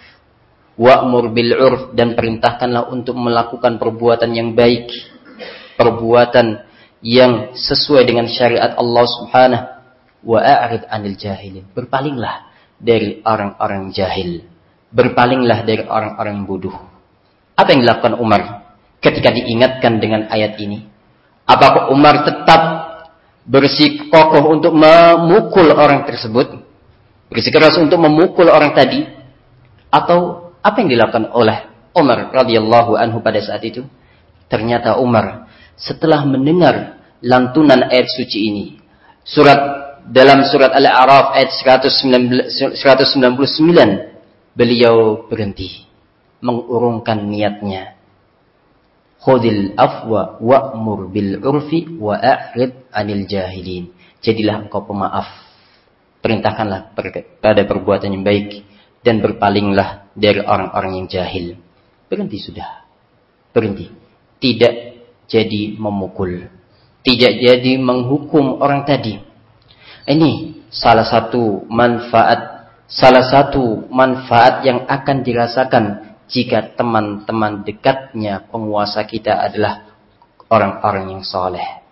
[0.79, 4.89] Wa'mur bil urf dan perintahkanlah untuk melakukan perbuatan yang baik.
[5.75, 6.63] Perbuatan
[7.03, 9.67] yang sesuai dengan syariat Allah Subhanahu
[10.25, 11.67] wa a'rid 'anil jahilin.
[11.75, 12.49] Berpalinglah
[12.79, 14.47] dari orang-orang jahil.
[14.89, 16.77] Berpalinglah dari orang-orang bodoh.
[17.53, 18.41] Apa yang dilakukan Umar
[19.03, 20.87] ketika diingatkan dengan ayat ini?
[21.45, 22.90] Apakah Umar tetap
[23.45, 26.61] bersikokoh untuk memukul orang tersebut?
[27.31, 29.07] Bersikeras untuk memukul orang tadi?
[29.91, 33.83] Atau apa yang dilakukan oleh Umar radhiyallahu anhu pada saat itu?
[34.51, 35.47] Ternyata Umar
[35.79, 38.65] setelah mendengar lantunan ayat suci ini.
[39.23, 39.59] Surat
[40.05, 42.97] dalam surat Al-A'raf ayat 199
[44.57, 45.85] beliau berhenti
[46.41, 48.00] mengurungkan niatnya.
[49.21, 53.93] Khudil afwa wa'mur bil urfi wa a'rid anil jahilin.
[54.17, 55.29] Jadilah engkau pemaaf.
[56.21, 56.93] Perintahkanlah
[57.41, 58.65] pada perbuatan yang baik
[59.05, 61.57] dan berpalinglah dari orang-orang yang jahil.
[62.09, 62.85] Berhenti sudah.
[63.53, 63.89] Berhenti.
[64.41, 64.73] Tidak
[65.29, 66.49] jadi memukul.
[67.01, 69.17] Tidak jadi menghukum orang tadi.
[70.05, 79.35] Ini salah satu manfaat salah satu manfaat yang akan dirasakan jika teman-teman dekatnya penguasa kita
[79.35, 79.91] adalah
[80.47, 81.83] orang-orang yang soleh.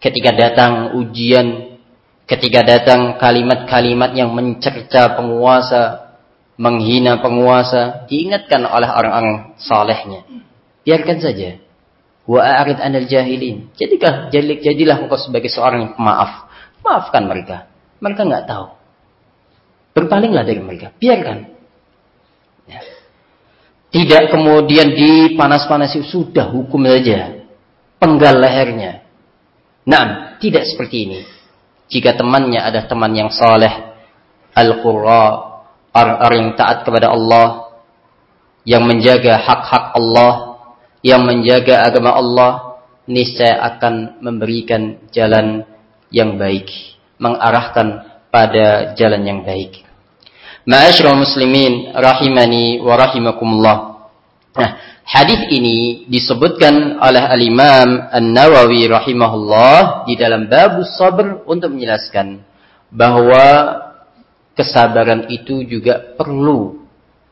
[0.00, 1.78] Ketika datang ujian,
[2.24, 6.12] ketika datang kalimat-kalimat yang mencerca penguasa,
[6.56, 10.24] menghina penguasa, diingatkan oleh orang-orang solehnya.
[10.84, 11.60] Biarkan saja.
[12.26, 13.70] Wa a'rid anil jahilin.
[13.76, 16.48] Jadilah, jadilah engkau sebagai seorang yang pemaaf.
[16.80, 17.68] Maafkan mereka.
[18.00, 18.66] Mereka nggak tahu.
[19.96, 20.92] Berpalinglah dari mereka.
[20.96, 21.55] Biarkan.
[23.96, 26.04] Tidak kemudian dipanas-panasi.
[26.04, 27.48] Sudah hukum saja.
[27.96, 29.08] Penggal lehernya.
[29.88, 31.20] Nah, tidak seperti ini.
[31.88, 33.72] Jika temannya ada teman yang saleh,
[34.52, 35.56] al-qurra,
[35.96, 37.72] orang-orang yang taat kepada Allah,
[38.68, 40.32] yang menjaga hak-hak Allah,
[41.00, 42.52] yang menjaga agama Allah,
[43.06, 45.64] niscaya akan memberikan jalan
[46.10, 46.68] yang baik,
[47.22, 49.85] mengarahkan pada jalan yang baik.
[50.66, 53.76] Ma'asyiral muslimin rahimani wa rahimakumullah.
[54.58, 54.70] Nah,
[55.06, 62.42] hadis ini disebutkan oleh al-Imam An-Nawawi rahimahullah di dalam bab sabr untuk menjelaskan
[62.90, 63.46] bahwa
[64.58, 66.82] kesabaran itu juga perlu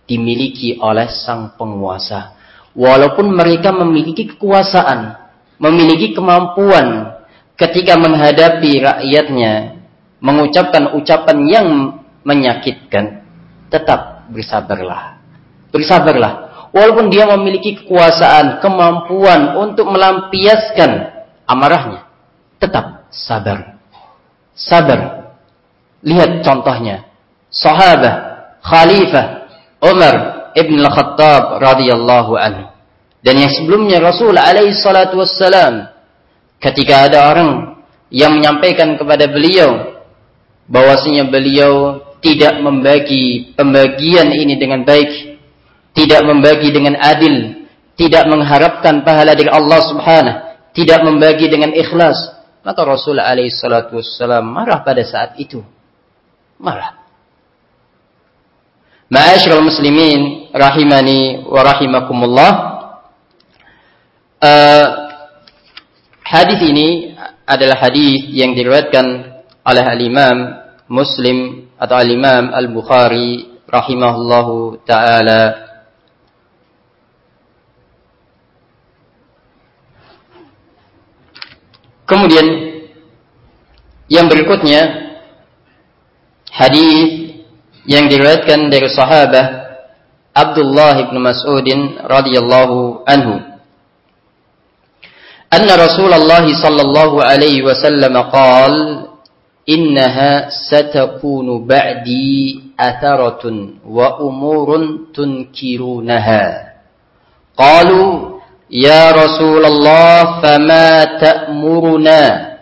[0.06, 2.38] dimiliki oleh sang penguasa.
[2.70, 5.18] Walaupun mereka memiliki kekuasaan,
[5.58, 7.18] memiliki kemampuan
[7.58, 9.82] ketika menghadapi rakyatnya,
[10.22, 11.68] mengucapkan ucapan yang
[12.22, 13.23] menyakitkan,
[13.72, 15.20] tetap bersabarlah.
[15.70, 16.32] Bersabarlah.
[16.74, 22.02] Walaupun dia memiliki kekuasaan, kemampuan untuk melampiaskan amarahnya,
[22.58, 23.78] tetap sabar.
[24.58, 25.30] Sabar.
[26.02, 27.06] Lihat contohnya.
[27.54, 28.14] Sahabah,
[28.58, 29.26] Khalifah,
[29.86, 30.14] Umar
[30.58, 32.64] ibn al-Khattab radhiyallahu anhu.
[33.24, 35.88] Dan yang sebelumnya Rasul alaihi salatu wassalam
[36.60, 37.80] ketika ada orang
[38.12, 40.00] yang menyampaikan kepada beliau
[40.68, 45.36] bahwasanya beliau tidak membagi pembagian ini dengan baik,
[45.92, 47.68] tidak membagi dengan adil,
[48.00, 50.38] tidak mengharapkan pahala dari Allah Subhanahu,
[50.72, 52.16] tidak membagi dengan ikhlas,
[52.64, 55.60] maka Rasul alaihi salatu wassalam marah pada saat itu.
[56.56, 57.04] Marah.
[59.12, 62.52] Ma'asyiral muslimin rahimani wa rahimakumullah.
[64.40, 64.86] Uh,
[66.24, 67.12] hadis ini
[67.44, 69.04] adalah hadis yang diriwayatkan
[69.60, 70.36] oleh al-Imam
[70.88, 75.64] Muslim atau al-Imam Al-Bukhari rahimahullahu taala
[82.04, 82.44] Kemudian
[84.12, 84.80] yang berikutnya
[86.52, 87.32] hadis
[87.88, 89.48] yang diriwayatkan dari sahabat
[90.36, 91.64] Abdullah bin Mas'ud
[92.04, 93.54] radhiyallahu anhu
[95.54, 99.03] أن رسول الله صلى الله عليه وسلم قال
[99.68, 103.44] إنها ستكون بعدي أثرة
[103.88, 104.68] وأمور
[105.14, 106.46] تنكرونها.
[107.58, 108.12] قالوا
[108.70, 112.54] يا رسول الله فما تأمرنا؟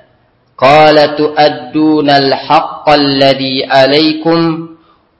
[0.58, 4.68] قال تؤدون الحق الذي عليكم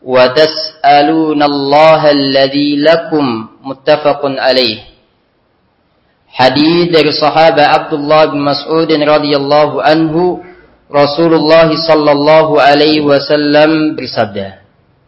[0.03, 4.79] وتسألون الله الذي لكم متفق عليه.
[6.33, 10.41] Hadis dari sahabat Abdullah bin Mas'ud radhiyallahu anhu
[10.93, 14.61] Rasulullah sallallahu alaihi wasallam bersabda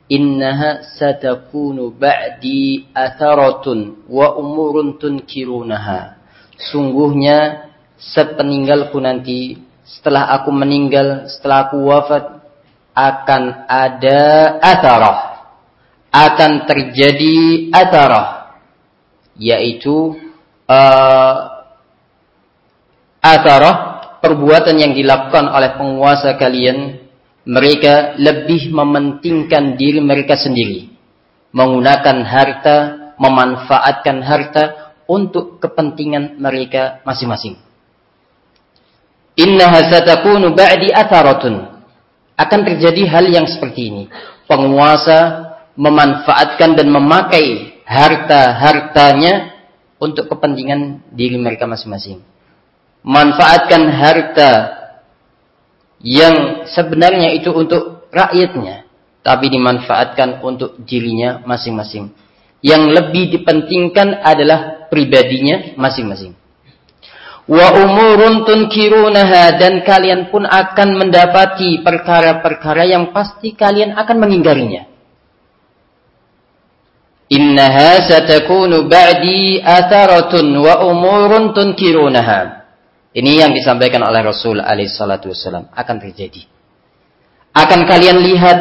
[0.09, 6.16] Innaha satakunu ba'di atharatun wa umurun tunkirunaha
[6.57, 7.68] Sungguhnya
[8.01, 12.24] sepeninggalku nanti setelah aku meninggal setelah aku wafat
[12.95, 14.22] akan ada
[14.62, 15.18] atharah.
[16.14, 18.55] Akan terjadi atharah.
[19.35, 20.14] Yaitu
[20.70, 21.35] uh,
[23.18, 23.93] atharah,
[24.25, 27.05] perbuatan yang dilakukan oleh penguasa kalian.
[27.45, 30.89] Mereka lebih mementingkan diri mereka sendiri.
[31.53, 32.77] Menggunakan harta,
[33.20, 34.64] memanfaatkan harta
[35.05, 37.61] untuk kepentingan mereka masing-masing.
[39.37, 41.85] Innaha satakunu ba'di atharatun
[42.33, 44.05] akan terjadi hal yang seperti ini.
[44.49, 49.53] Penguasa memanfaatkan dan memakai harta-hartanya
[50.01, 52.25] untuk kepentingan diri mereka masing-masing.
[53.05, 54.52] Manfaatkan harta
[56.00, 58.88] yang sebenarnya itu untuk rakyatnya,
[59.20, 62.11] tapi dimanfaatkan untuk dirinya masing-masing.
[62.64, 66.32] Yang lebih dipentingkan adalah pribadinya masing-masing.
[67.44, 74.88] Wa umurun tunkirunaha dan kalian pun akan mendapati perkara-perkara yang pasti kalian akan mengingkarinya.
[77.28, 82.64] Innaha satakunu ba'di atharatun wa umurun tunkirunaha.
[83.15, 86.51] Ini yang disampaikan oleh Rasul alaihi salatu wasallam akan terjadi.
[87.55, 88.59] Akan kalian lihat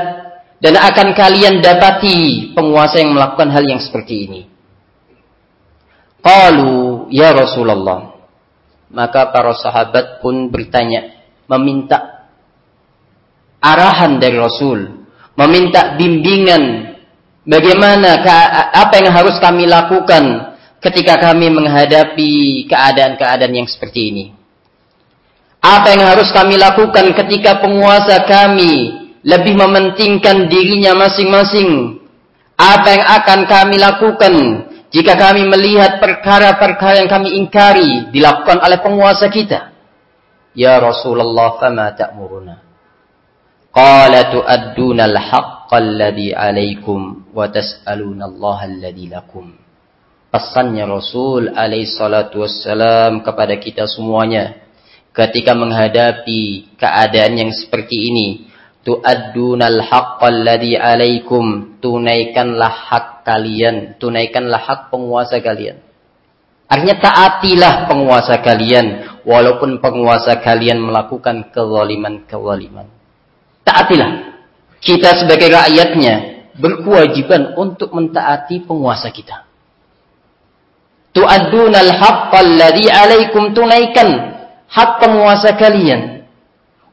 [0.61, 4.41] dan akan kalian dapati penguasa yang melakukan hal yang seperti ini.
[6.21, 8.13] Qalu ya Rasulullah.
[8.93, 12.29] Maka para sahabat pun bertanya, meminta
[13.57, 15.01] arahan dari Rasul,
[15.33, 16.93] meminta bimbingan
[17.41, 18.21] bagaimana
[18.69, 24.42] apa yang harus kami lakukan ketika kami menghadapi keadaan-keadaan yang seperti ini.
[25.63, 32.03] Apa yang harus kami lakukan ketika penguasa kami lebih mementingkan dirinya masing-masing?
[32.59, 34.33] Apa yang akan kami lakukan
[34.91, 39.71] jika kami melihat perkara-perkara yang kami ingkari dilakukan oleh penguasa kita?
[40.51, 42.59] Ya Rasulullah, fama ta'muruna?
[43.71, 49.49] Qala tu'adduna al-haqqa alladhi alaikum wa tas'aluna Allah alladhi lakum.
[50.27, 54.62] Pesannya Rasul alaihi salatu wassalam kepada kita semuanya
[55.13, 58.27] ketika menghadapi keadaan yang seperti ini
[58.83, 65.79] tu'addunal haqqal ladzi 'alaikum tunaikanlah hak kalian tunaikanlah hak penguasa kalian.
[66.67, 72.89] Artinya taatilah penguasa kalian walaupun penguasa kalian melakukan kezaliman-kezaliman.
[73.61, 74.33] Taatilah.
[74.83, 76.13] Kita sebagai rakyatnya
[76.59, 79.47] berkewajiban untuk mentaati penguasa kita.
[81.13, 84.32] Tu'addunal haqqal ladzi 'alaikum tunaikan
[84.73, 86.25] hak penguasa kalian.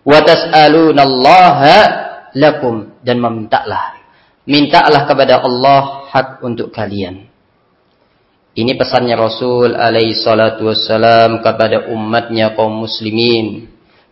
[0.05, 0.21] Wa
[2.37, 3.97] lakum dan memintalah.
[4.45, 7.29] Mintalah kepada Allah hak untuk kalian.
[8.51, 13.71] Ini pesannya Rasul alaihi salatu wassalam kepada umatnya kaum muslimin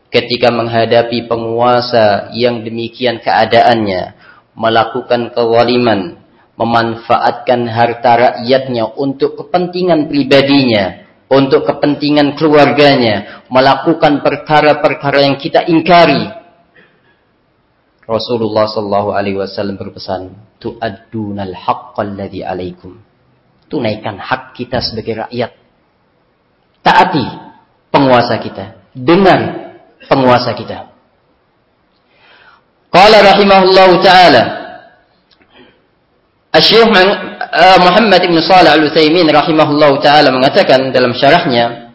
[0.09, 4.15] ketika menghadapi penguasa yang demikian keadaannya
[4.55, 6.23] melakukan kezaliman
[6.55, 16.25] memanfaatkan harta rakyatnya untuk kepentingan pribadinya untuk kepentingan keluarganya, melakukan perkara-perkara yang kita ingkari.
[18.09, 22.97] Rasulullah sallallahu alaihi wasallam berpesan, "Tu'addunal haqqal ladzi 'alaikum."
[23.69, 25.53] Tunaikan hak kita sebagai rakyat.
[26.81, 27.27] Taati
[27.93, 29.41] penguasa kita, dengar
[30.09, 30.89] penguasa kita.
[32.89, 34.68] Qala rahimahullahu taala
[36.59, 41.87] Uh, Muhammad Ibn Salih Al-Utsaimin rahimahullah taala mengatakan dalam syarahnya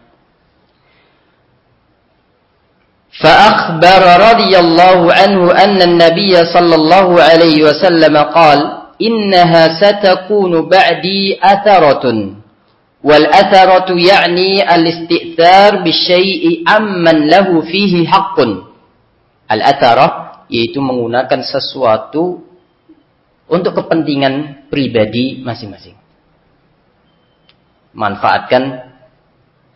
[3.14, 4.01] فأخبر
[4.34, 8.59] رضي الله عنه أن النبي صلى الله عليه وسلم قال
[9.01, 12.05] إنها ستكون بعدي أثرة
[13.03, 18.38] والأثرة يعني الاستئثار بالشيء أمن له فيه حق
[19.51, 20.07] الأثرة
[20.53, 22.53] yaitu menggunakan sesuatu
[23.47, 25.97] untuk kepentingan pribadi masing-masing.
[27.93, 28.93] Manfaatkan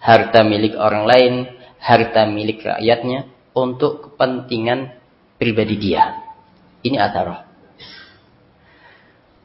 [0.01, 1.33] harta milik orang lain,
[1.77, 4.97] harta milik rakyatnya untuk kepentingan
[5.37, 6.17] pribadi dia.
[6.81, 7.45] Ini atharah.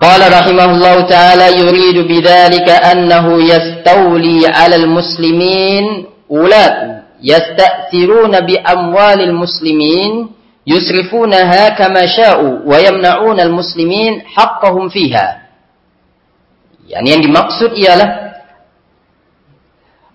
[0.02, 11.74] Qala rahimahullah ta'ala yuridu bidzalika annahu yastawli 'ala al-muslimin ulat yasta'thiruna bi amwalil muslimin yusrifunaha
[11.74, 15.42] kama sya'u wa yamna'una al-muslimin haqqahum fiha.
[16.86, 18.10] Yani yang dimaksud ialah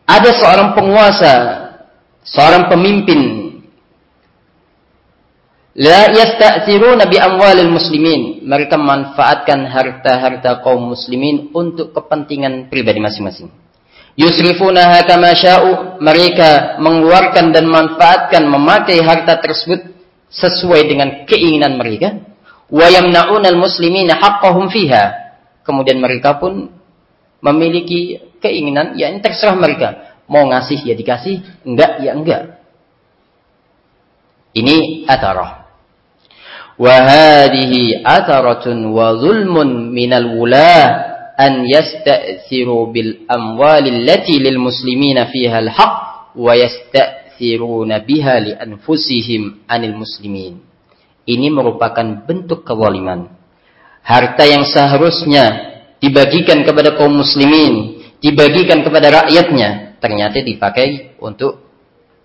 [0.07, 1.33] ada seorang penguasa,
[2.23, 3.47] seorang pemimpin
[5.77, 8.41] la yasta'thiruna bi amwalil muslimin.
[8.47, 13.51] Mereka memanfaatkan harta-harta kaum muslimin untuk kepentingan pribadi masing-masing.
[14.17, 16.01] Yusrifunaha kama sya'u.
[16.01, 19.96] Mereka mengeluarkan dan memanfaatkan memakai harta tersebut
[20.31, 22.23] sesuai dengan keinginan mereka.
[22.67, 25.27] wa yamna'unal muslimina haqqahum fiha
[25.63, 26.67] kemudian mereka pun
[27.43, 30.19] memiliki keinginan ya terserah mereka.
[30.27, 31.63] Mau ngasih ya dikasih.
[31.63, 32.41] Enggak ya enggak.
[34.55, 35.67] Ini atarah.
[36.77, 36.93] wa
[38.05, 40.85] ataratun wa zulmun minal wulah
[41.33, 45.95] an yasta'thiru bil amwali allati lil muslimina fiha al haqq
[46.37, 50.57] wa yasta' yu'thiruna biha li anfusihim anil muslimin.
[51.29, 53.29] Ini merupakan bentuk kezaliman.
[54.01, 55.45] Harta yang seharusnya
[56.01, 61.61] dibagikan kepada kaum muslimin, dibagikan kepada rakyatnya, ternyata dipakai untuk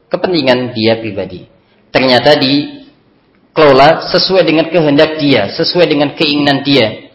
[0.09, 1.51] kepentingan dia pribadi.
[1.91, 7.11] Ternyata dikelola sesuai dengan kehendak dia, sesuai dengan keinginan dia.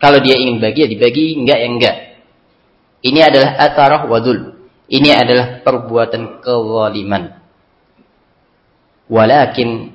[0.00, 1.96] Kalau dia ingin bagi ya dibagi, enggak ya enggak.
[3.04, 4.59] Ini adalah atarah wadul.
[4.90, 7.38] Ini adalah perbuatan kezaliman.
[9.06, 9.94] Walakin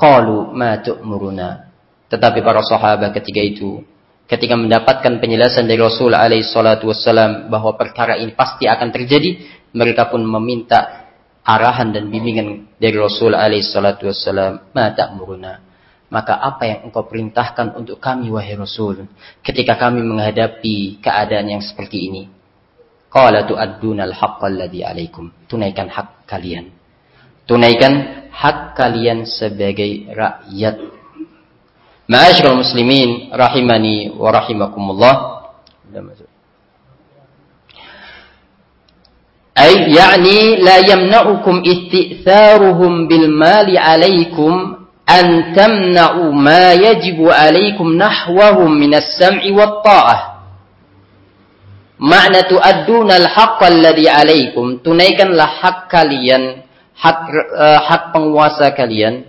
[0.00, 1.68] qalu ma tu'muruna.
[2.08, 3.84] Tetapi para sahabat ketika itu
[4.24, 9.44] ketika mendapatkan penjelasan dari Rasul alaihi salatu wassalam bahwa perkara ini pasti akan terjadi,
[9.76, 11.04] mereka pun meminta
[11.44, 15.60] arahan dan bimbingan dari Rasul alaihi salatu wassalam, "Ma ta'muruna?"
[16.08, 19.04] Maka apa yang engkau perintahkan untuk kami wahai Rasul
[19.44, 22.22] ketika kami menghadapi keadaan yang seperti ini?
[23.14, 25.30] Qala tu'addunal haqqal ladzi alaikum.
[25.46, 26.74] Tunaikan hak kalian.
[27.46, 31.04] Tunaikan hak kalian sebagai rakyat
[32.04, 35.14] Ma'asyiral muslimin rahimani wa rahimakumullah.
[39.56, 48.92] Ay yani la yamna'ukum istitharuhum bil mali 'alaykum an tamna'u ma yajibu 'alaykum nahwahum min
[48.92, 50.33] as-sam'i wat.
[52.04, 56.60] Makna tu'adduna al-haqqa alladhi 'alaykum, tunaikanlah hak kalian,
[56.92, 59.24] hak uh, hak penguasa kalian.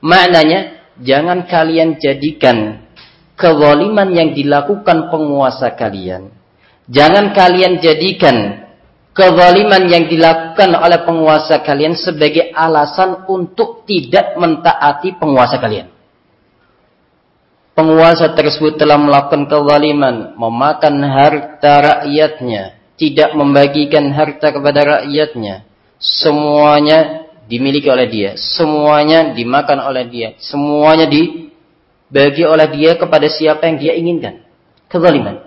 [0.00, 2.88] Maknanya jangan kalian jadikan
[3.36, 6.32] kezaliman yang dilakukan penguasa kalian.
[6.88, 8.64] Jangan kalian jadikan
[9.12, 15.97] kezaliman yang dilakukan oleh penguasa kalian sebagai alasan untuk tidak mentaati penguasa kalian.
[17.78, 25.62] Penguasa tersebut telah melakukan kezaliman, memakan harta rakyatnya, tidak membagikan harta kepada rakyatnya.
[26.02, 33.78] Semuanya dimiliki oleh dia, semuanya dimakan oleh dia, semuanya dibagi oleh dia kepada siapa yang
[33.78, 34.42] dia inginkan.
[34.90, 35.46] Kezaliman.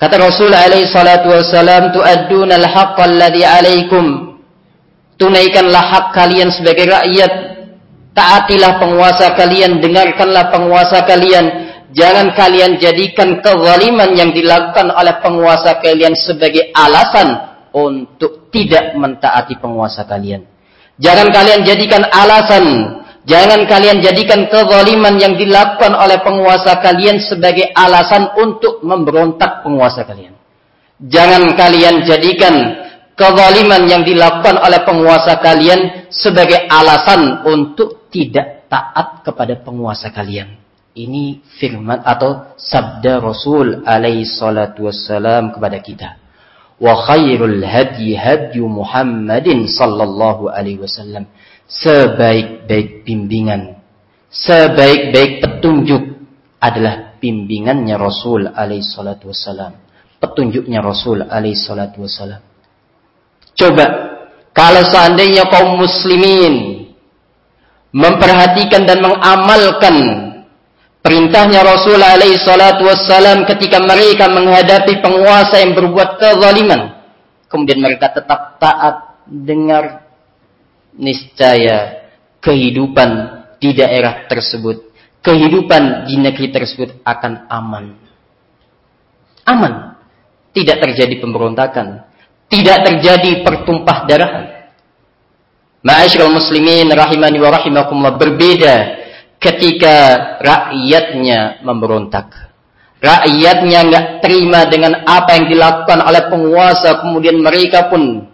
[0.00, 4.04] Kata Rasul alaihi salatu wassalam, "Tu'adduna al-haqqa alladhi 'alaikum."
[5.20, 7.55] Tunaikanlah hak kalian sebagai rakyat.
[8.16, 11.68] Taatilah penguasa kalian, dengarkanlah penguasa kalian.
[11.92, 17.36] Jangan kalian jadikan kezaliman yang dilakukan oleh penguasa kalian sebagai alasan
[17.76, 20.48] untuk tidak mentaati penguasa kalian.
[20.96, 22.64] Jangan kalian jadikan alasan,
[23.28, 30.32] jangan kalian jadikan kezaliman yang dilakukan oleh penguasa kalian sebagai alasan untuk memberontak penguasa kalian.
[31.04, 32.80] Jangan kalian jadikan
[33.12, 40.56] kezaliman yang dilakukan oleh penguasa kalian sebagai alasan untuk tidak taat kepada penguasa kalian.
[40.96, 46.08] Ini firman atau sabda Rasul alaihi salatu wassalam kepada kita.
[46.80, 51.28] Wa khairul hadi hadi Muhammadin sallallahu alaihi wasallam.
[51.68, 53.76] Sebaik-baik bimbingan
[54.36, 56.02] sebaik-baik petunjuk
[56.60, 59.72] adalah bimbingannya Rasul alaihi salatu wasallam
[60.20, 62.44] petunjuknya Rasul alaihi salatu wasallam
[63.56, 63.86] coba
[64.52, 66.75] kalau seandainya kaum muslimin
[67.96, 70.26] memperhatikan dan mengamalkan
[71.06, 76.98] Perintahnya Rasul alaihi salatu wassalam ketika mereka menghadapi penguasa yang berbuat kezaliman.
[77.46, 80.02] Kemudian mereka tetap taat dengar
[80.98, 82.10] niscaya
[82.42, 84.90] kehidupan di daerah tersebut,
[85.22, 87.86] kehidupan di negeri tersebut akan aman.
[89.46, 90.02] Aman.
[90.50, 92.02] Tidak terjadi pemberontakan,
[92.50, 94.32] tidak terjadi pertumpah darah.
[95.86, 98.74] Ma'asyiral muslimin rahimani wa rahimakumullah berbeda
[99.38, 99.94] ketika
[100.42, 102.26] rakyatnya memberontak.
[102.98, 108.26] Rakyatnya nggak terima dengan apa yang dilakukan oleh penguasa, kemudian mereka pun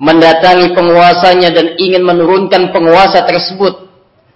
[0.00, 3.84] mendatangi penguasanya dan ingin menurunkan penguasa tersebut,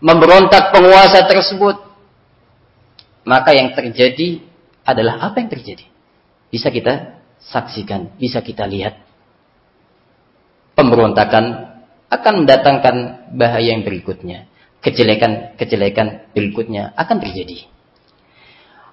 [0.05, 1.89] memberontak penguasa tersebut.
[3.25, 4.45] Maka yang terjadi
[4.85, 5.89] adalah apa yang terjadi?
[6.53, 9.01] Bisa kita saksikan, bisa kita lihat.
[10.77, 11.68] Pemberontakan
[12.09, 12.97] akan mendatangkan
[13.37, 14.49] bahaya yang berikutnya
[14.83, 17.67] kejelekan-kejelekan berikutnya akan terjadi.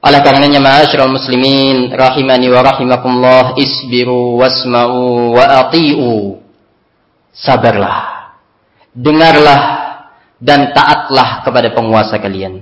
[0.05, 6.37] Oleh karenanya ma'asyiral muslimin rahimani wa rahimakumullah isbiru wasma'u wa ati'u.
[7.33, 8.29] Sabarlah.
[8.93, 9.61] Dengarlah
[10.37, 12.61] dan taatlah kepada penguasa kalian.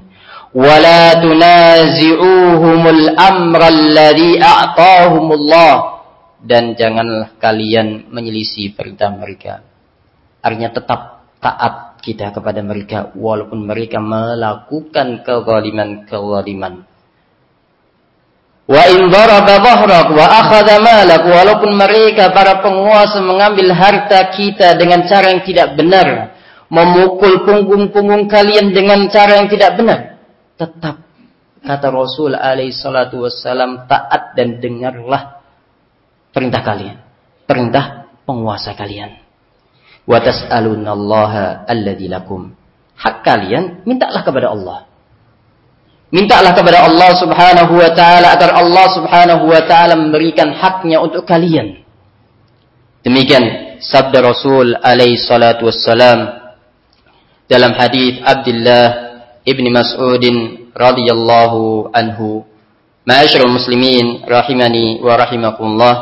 [0.55, 5.99] Wala tunazi'uhumul amra alladhi a'tahumullah
[6.39, 9.72] dan janganlah kalian menyelisih perintah mereka.
[10.43, 10.99] Artinya tetap
[11.39, 16.83] taat kita kepada mereka walaupun mereka melakukan kezaliman-kezaliman.
[18.63, 25.03] Wa in daraba dhahrak wa akhadha malak walaupun mereka para penguasa mengambil harta kita dengan
[25.07, 26.35] cara yang tidak benar,
[26.67, 29.99] memukul punggung-punggung kalian dengan cara yang tidak benar,
[30.59, 30.95] tetap
[31.63, 35.39] kata Rasul alaihi salatu wassalam taat dan dengarlah
[36.31, 36.97] perintah kalian,
[37.47, 39.22] perintah penguasa kalian.
[40.03, 42.51] Wa tas'alunallaha alladzi lakum.
[42.99, 44.87] Hak kalian mintalah kepada Allah.
[46.13, 51.81] Mintalah kepada Allah Subhanahu wa taala agar Allah Subhanahu wa taala memberikan haknya untuk kalian.
[53.01, 56.39] Demikian sabda Rasul alaihi salatu wassalam
[57.49, 58.85] dalam hadis Abdullah
[59.43, 60.23] ibni Mas'ud
[60.71, 62.47] radhiyallahu anhu.
[63.03, 65.95] Ma'asyiral muslimin rahimani wa rahimakumullah.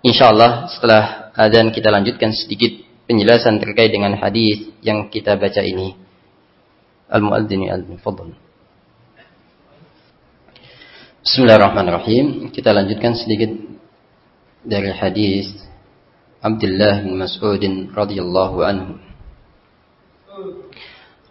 [0.00, 2.76] Insyaallah setelah adzan kita lanjutkan sedikit
[3.08, 5.96] penjelasan terkait dengan hadis yang kita baca ini.
[7.12, 8.32] Al-muadzini al-fadl.
[11.22, 12.50] Bismillahirrahmanirrahim.
[12.50, 13.52] Kita lanjutkan sedikit
[14.64, 15.52] dari hadis
[16.42, 17.62] Abdullah bin Mas'ud
[17.92, 18.92] radhiyallahu anhu.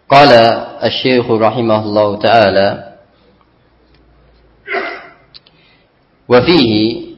[0.08, 3.00] Qala Asy-Syaikh rahimahullahu taala
[6.28, 7.11] wa fihi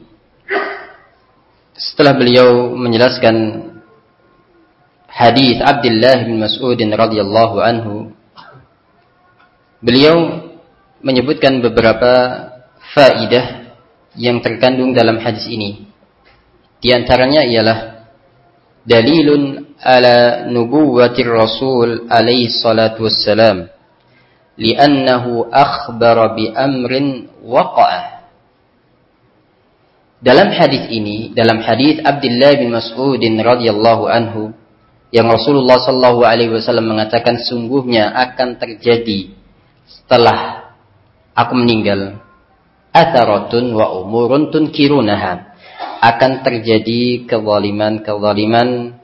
[1.85, 3.69] setelah beliau menjelaskan
[5.05, 8.09] hadis Abdullah bin Mas'ud radhiyallahu anhu
[9.85, 10.49] beliau
[11.05, 12.13] menyebutkan beberapa
[12.97, 13.69] faidah
[14.17, 15.85] yang terkandung dalam hadis ini.
[16.81, 18.09] Di antaranya ialah
[18.81, 23.69] dalilun ala nubuwatir Rasul alaihi salatu wassalam
[24.57, 28.14] li'annahu akhbara bi amrin waqa'a.
[30.23, 34.55] Dalam hadis ini, dalam hadis Abdullah bin Mas'ud radhiyallahu anhu
[35.11, 39.31] yang Rasulullah sallallahu alaihi wasallam mengatakan sungguhnya akan terjadi
[39.85, 40.71] setelah
[41.35, 42.19] aku meninggal
[42.95, 45.55] atharatun wa umurun tunkirunaha
[45.99, 48.97] akan terjadi kezaliman-kezaliman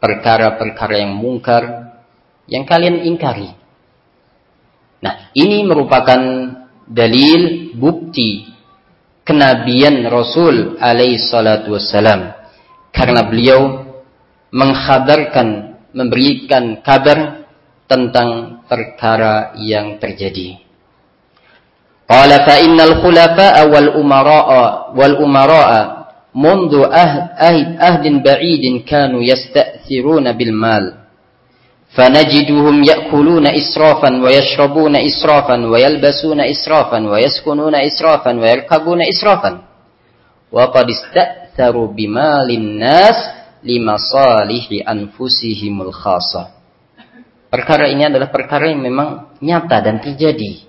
[0.00, 1.94] perkara-perkara yang mungkar
[2.50, 3.54] yang kalian ingkari.
[5.00, 6.20] Nah, ini merupakan
[6.90, 8.49] dalil bukti
[9.29, 12.33] kenabian Rasul alaihi salatu wassalam
[12.93, 13.83] karena beliau
[14.53, 17.43] mengkhabarkan memberikan kabar
[17.89, 20.65] tentang perkara yang terjadi.
[22.05, 24.49] قال فإن الخلفاء والأمراء
[24.93, 25.71] والأمراء
[26.35, 27.25] منذ أهد,
[27.81, 30.98] أهد بعيد كانوا يستأثرون بالمال
[31.95, 39.51] فنجدهم يأكلون إسرافا ويشربون إسرافا ويلبسون إسرافا ويسكنون إسرافا ويركبون إسرافا
[40.51, 43.17] وقد استأثروا بمال الناس
[43.63, 46.43] لمصالح أنفسهم الخاصة
[47.45, 50.67] Perkara ini adalah perkara yang memang nyata dan terjadi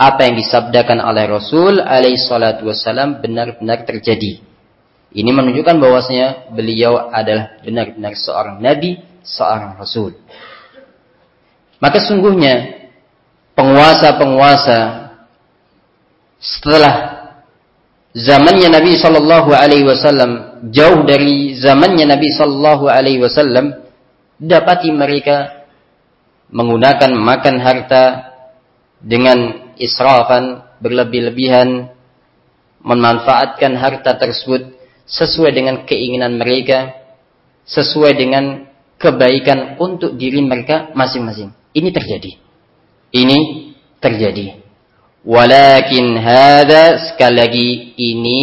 [0.00, 4.40] apa yang disabdakan oleh Rasul alaihi salatu wassalam benar-benar terjadi.
[5.12, 10.17] Ini menunjukkan bahwasanya beliau adalah benar-benar seorang nabi, seorang rasul.
[11.81, 12.87] Maka sungguhnya
[13.57, 15.09] penguasa-penguasa
[16.41, 16.93] setelah
[18.13, 23.81] zamannya Nabi Shallallahu Alaihi Wasallam jauh dari zamannya Nabi Shallallahu Alaihi Wasallam
[24.37, 25.65] dapati mereka
[26.51, 28.03] menggunakan makan harta
[29.01, 31.89] dengan israfan, berlebih-lebihan,
[32.81, 34.73] memanfaatkan harta tersebut
[35.09, 36.93] sesuai dengan keinginan mereka,
[37.65, 38.70] sesuai dengan
[39.01, 41.49] kebaikan untuk diri mereka masing-masing.
[41.73, 42.31] Ini terjadi.
[43.11, 43.39] Ini
[43.97, 44.61] terjadi.
[45.21, 48.41] Walakin hada sekali lagi ini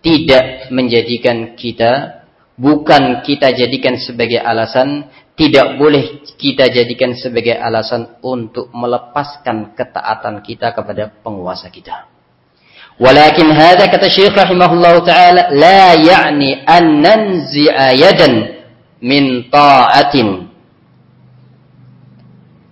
[0.00, 2.24] tidak menjadikan kita
[2.56, 10.72] bukan kita jadikan sebagai alasan tidak boleh kita jadikan sebagai alasan untuk melepaskan ketaatan kita
[10.72, 12.08] kepada penguasa kita.
[12.96, 18.55] Walakin hadha kata Syekh rahimahullah taala la ya'ni an nanzi'a yadan
[19.06, 20.50] min ta'atin.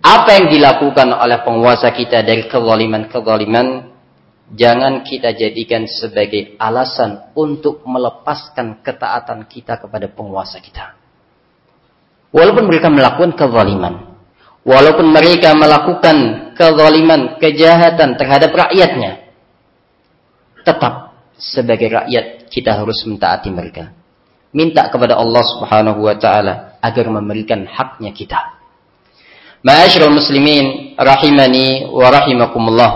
[0.04, 3.94] Apa yang dilakukan oleh penguasa kita dari kezaliman-kezaliman
[4.52, 10.98] jangan kita jadikan sebagai alasan untuk melepaskan ketaatan kita kepada penguasa kita.
[12.34, 13.94] Walaupun mereka melakukan kezaliman.
[14.64, 16.16] Walaupun mereka melakukan
[16.58, 19.28] kezaliman, kejahatan terhadap rakyatnya.
[20.64, 24.03] Tetap sebagai rakyat kita harus mentaati mereka.
[24.54, 28.38] Minta kepada Allah subhanahu wa ta'ala agar memberikan haknya kita.
[29.66, 32.92] Ma'asyiral muslimin rahimani wa rahimakumullah.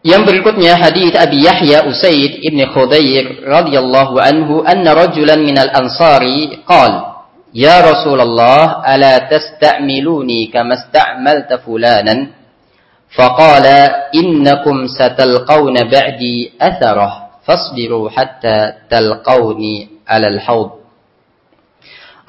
[0.00, 7.10] Yang berikutnya hadis Abi Yahya Usaid ibn Khudair radhiyallahu anhu anna rajulan minal ansari qala
[7.50, 12.30] Ya Rasulullah ala tasta'miluni kama sta'malta fulanan
[13.10, 15.90] faqala innakum satalqawna
[17.50, 20.78] fasbiru hatta talqawni ala al-hawd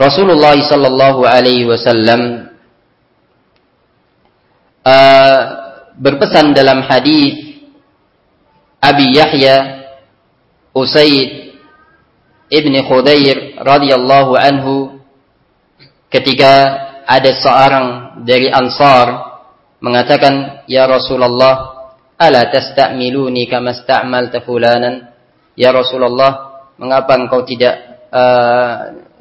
[0.01, 2.49] Rasulullah sallallahu alaihi wasallam
[4.81, 5.39] uh,
[5.93, 7.53] berpesan dalam hadis
[8.81, 9.85] Abi Yahya
[10.73, 11.53] Usaid
[12.49, 15.05] ibni Khudair radhiyallahu anhu
[16.09, 16.51] ketika
[17.05, 17.87] ada seorang
[18.25, 19.37] dari Ansar
[19.83, 25.10] mengatakan, "Ya Rasulullah, ala tasta'miluni kama sta'malta fulanan?"
[25.55, 28.75] Ya Rasulullah, mengapa engkau tidak uh,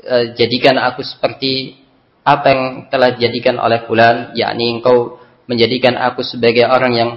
[0.06, 1.80] uh, jadikan aku seperti
[2.22, 2.62] apa yang
[2.92, 5.18] telah dijadikan oleh fulan, yakni engkau
[5.50, 7.10] menjadikan aku sebagai orang yang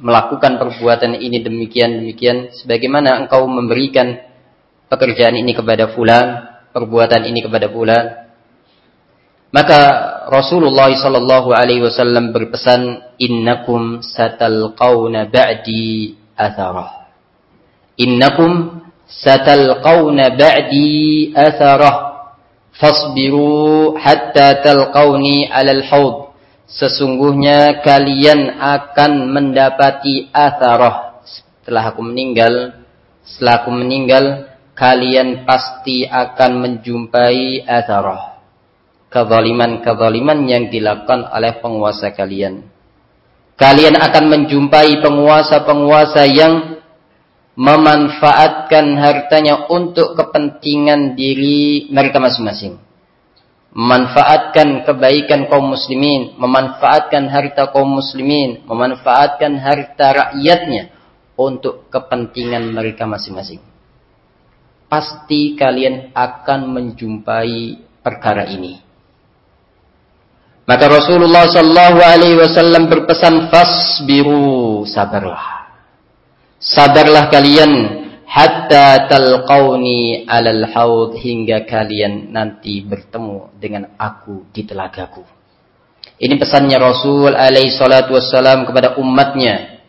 [0.00, 4.16] melakukan perbuatan ini demikian demikian sebagaimana engkau memberikan
[4.88, 8.04] pekerjaan ini kepada fulan, perbuatan ini kepada fulan.
[9.50, 9.80] Maka
[10.30, 16.99] Rasulullah sallallahu alaihi wasallam berpesan, "Innakum satalqauna ba'di atharah."
[18.00, 22.08] Innakum satalqauna ba'di atharah.
[22.72, 26.16] Fasbiru hatta talqauni 'alal haud
[26.64, 31.20] sesungguhnya kalian akan mendapati atharah.
[31.26, 32.80] Setelah aku meninggal
[33.20, 38.40] setelah aku meninggal kalian pasti akan menjumpai atharah.
[39.12, 42.64] Kezaliman-kezaliman yang dilakukan oleh penguasa kalian.
[43.60, 46.79] Kalian akan menjumpai penguasa-penguasa yang
[47.60, 52.80] memanfaatkan hartanya untuk kepentingan diri mereka masing-masing
[53.70, 60.90] memanfaatkan kebaikan kaum muslimin, memanfaatkan harta kaum muslimin, memanfaatkan harta rakyatnya
[61.38, 63.62] untuk kepentingan mereka masing-masing.
[64.90, 68.82] Pasti kalian akan menjumpai perkara ini.
[70.66, 75.59] Maka Rasulullah sallallahu alaihi wasallam berpesan fasbiru, sabarlah.
[76.60, 77.72] Sabarlah kalian
[78.28, 85.24] hatta talqauni alal haud hingga kalian nanti bertemu dengan aku di telagaku.
[86.20, 89.80] Ini pesannya Rasul alaihi salatu wassalam kepada umatnya.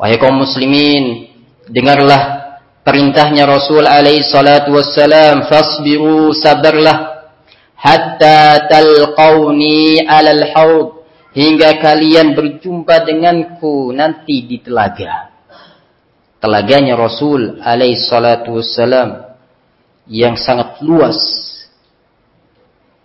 [0.00, 1.28] Wahai kaum muslimin,
[1.68, 2.56] dengarlah
[2.88, 7.28] perintahnya Rasul alaihi salatu wassalam, fasbiru sabarlah
[7.76, 10.88] hatta talqauni alal haud
[11.36, 15.31] hingga kalian berjumpa denganku nanti di telaga
[16.42, 19.38] telaganya Rasul alaihi salatu wassalam
[20.10, 21.16] yang sangat luas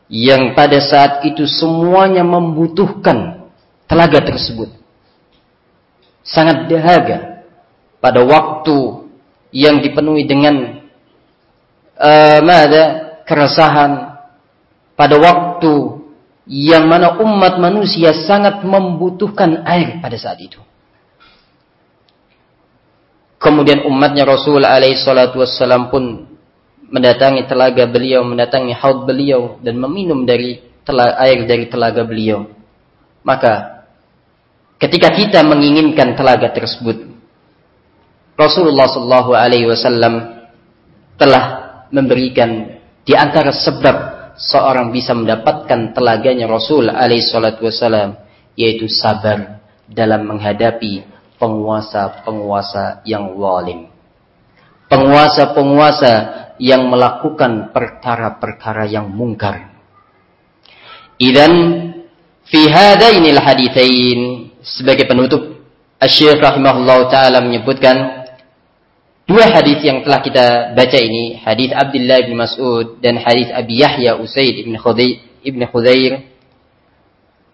[0.09, 3.45] yang pada saat itu semuanya membutuhkan
[3.85, 4.73] telaga tersebut.
[6.25, 7.45] Sangat dahaga
[8.01, 9.07] pada waktu
[9.53, 10.83] yang dipenuhi dengan
[11.95, 12.41] uh,
[13.23, 14.17] keresahan
[14.97, 16.03] pada waktu
[16.47, 20.59] yang mana umat manusia sangat membutuhkan air pada saat itu
[23.38, 26.25] Kemudian umatnya Rasul alaihi salatu wassalam pun
[26.89, 32.49] mendatangi telaga beliau, mendatangi haud beliau dan meminum dari telaga, air dari telaga beliau.
[33.21, 33.83] Maka
[34.81, 37.13] ketika kita menginginkan telaga tersebut,
[38.38, 40.45] Rasulullah sallallahu alaihi wasallam
[41.17, 41.45] telah
[41.93, 48.17] memberikan di antara sebab seorang bisa mendapatkan telaganya Rasul alaihi salatu wassalam
[48.53, 53.89] yaitu sabar dalam menghadapi penguasa-penguasa yang zalim.
[54.88, 56.13] Penguasa-penguasa
[56.57, 59.73] yang melakukan perkara-perkara yang mungkar.
[61.17, 61.53] Idan
[62.45, 64.19] fi hadainil hadithain
[64.61, 65.57] sebagai penutup
[65.97, 68.29] Asy-Syaikh rahimahullah taala menyebutkan
[69.25, 74.21] dua hadis yang telah kita baca ini, hadis Abdullah bin Mas'ud dan hadis Abi Yahya
[74.21, 76.38] Usaid ibn Khudair ibn Khudair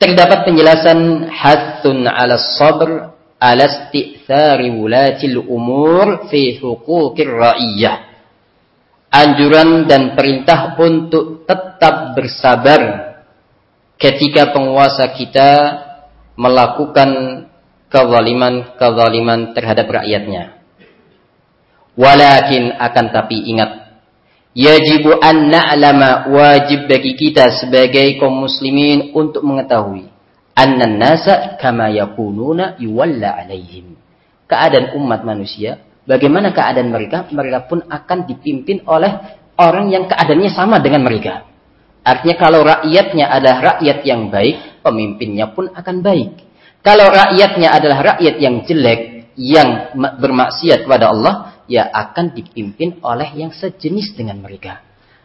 [0.01, 3.12] terdapat penjelasan hathun ala sabr
[3.43, 8.15] ala isti'thari wulatil umur fi huquqir ra'iyah.
[9.11, 12.81] Anjuran dan perintah untuk tetap bersabar
[13.99, 15.51] ketika penguasa kita
[16.39, 17.09] melakukan
[17.91, 20.57] kezaliman-kezaliman terhadap rakyatnya.
[21.93, 24.01] Walakin akan tapi ingat
[24.57, 30.12] yajibu an na'lama wajib bagi kita sebagai kaum muslimin untuk mengetahui
[30.53, 33.97] annan nasa kama yakununa yuwalla alaihim.
[34.49, 37.25] Keadaan umat manusia, bagaimana keadaan mereka?
[37.29, 41.49] Mereka pun akan dipimpin oleh orang yang keadaannya sama dengan mereka.
[42.03, 46.31] Artinya kalau rakyatnya adalah rakyat yang baik, pemimpinnya pun akan baik.
[46.83, 53.55] Kalau rakyatnya adalah rakyat yang jelek, yang bermaksiat kepada Allah, ya akan dipimpin oleh yang
[53.55, 54.83] sejenis dengan mereka.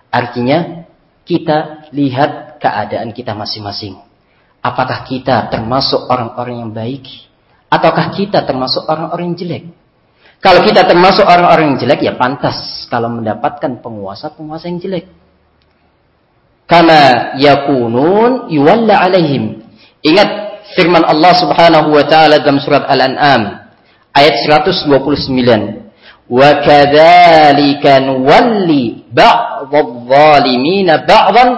[0.08, 0.86] Artinya
[1.26, 4.07] kita lihat keadaan kita masing-masing.
[4.58, 7.06] Apakah kita termasuk orang-orang yang baik?
[7.68, 9.64] Ataukah kita termasuk orang-orang yang jelek?
[10.38, 15.10] Kalau kita termasuk orang-orang yang jelek, ya pantas kalau mendapatkan penguasa-penguasa yang jelek.
[16.68, 19.64] Karena yakunun yuwalla alaihim.
[20.04, 20.28] Ingat
[20.76, 23.72] firman Allah Subhanahu wa taala dalam surat Al-An'am
[24.14, 24.86] ayat 129.
[26.28, 31.48] Wa kadzalika nuwalli ba'dadh-dhalimina ba'dhan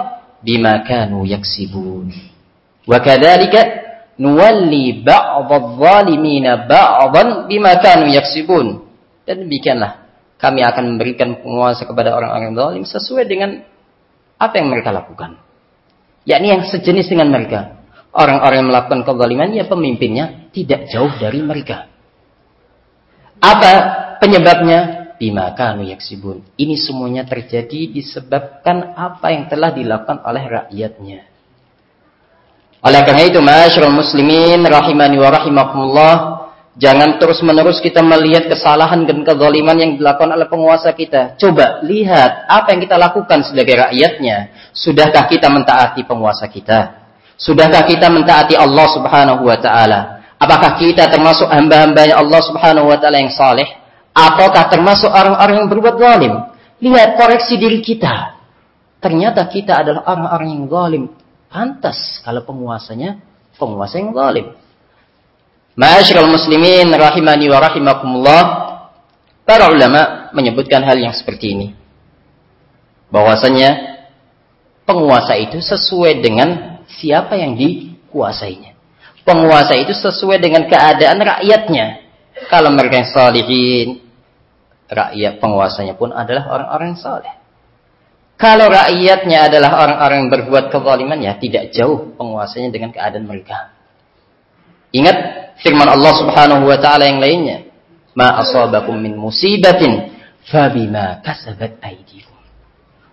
[0.41, 2.30] bima kanu yaksibun.
[2.85, 3.61] Wa kadzalika
[4.17, 8.85] nuwalli ba'dadh-dhalimina ba'dhan bima kanu yaksibun.
[9.25, 10.01] Dan demikianlah
[10.41, 13.61] kami akan memberikan penguasa kepada orang-orang zalim sesuai dengan
[14.41, 15.37] apa yang mereka lakukan.
[16.25, 17.81] Yakni yang sejenis dengan mereka.
[18.11, 21.87] Orang-orang yang melakukan kezaliman, ya pemimpinnya tidak jauh dari mereka.
[23.39, 23.71] Apa
[24.19, 24.99] penyebabnya?
[25.21, 26.41] Bima kanu yaksibun.
[26.57, 31.30] Ini semuanya terjadi disebabkan apa yang telah dilakukan oleh rakyatnya.
[32.81, 36.41] Oleh karena itu, masyarakat muslimin rahimani wa rahimakumullah,
[36.79, 41.35] Jangan terus-menerus kita melihat kesalahan dan kezaliman yang dilakukan oleh penguasa kita.
[41.35, 44.55] Coba lihat apa yang kita lakukan sebagai rakyatnya.
[44.71, 47.11] Sudahkah kita mentaati penguasa kita?
[47.35, 50.23] Sudahkah kita mentaati Allah Subhanahu wa taala?
[50.39, 53.67] Apakah kita termasuk hamba-hambanya Allah Subhanahu wa taala yang saleh
[54.15, 56.33] ataukah termasuk orang-orang yang berbuat zalim?
[56.79, 58.41] Lihat koreksi diri kita.
[59.03, 61.03] Ternyata kita adalah orang-orang yang zalim.
[61.51, 63.19] Pantas kalau penguasanya
[63.59, 64.55] penguasa yang zalim.
[65.75, 68.43] Ma'asyiral muslimin rahimani wa rahimakumullah.
[69.43, 71.67] Para ulama menyebutkan hal yang seperti ini.
[73.11, 73.99] Bahwasanya
[74.87, 78.71] penguasa itu sesuai dengan siapa yang dikuasainya.
[79.27, 81.99] Penguasa itu sesuai dengan keadaan rakyatnya.
[82.47, 83.87] Kalau mereka yang salihin,
[84.87, 87.40] rakyat penguasanya pun adalah orang-orang yang saleh.
[88.41, 93.69] Kalau rakyatnya adalah orang-orang yang berbuat kezaliman, ya tidak jauh penguasanya dengan keadaan mereka.
[94.89, 95.17] Ingat
[95.61, 97.69] firman Allah Subhanahu wa taala yang lainnya,
[98.17, 100.09] "Ma asabakum min musibatin
[100.49, 102.33] fabima kasabat aydikum."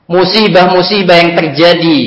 [0.09, 2.01] Musibah-musibah yang terjadi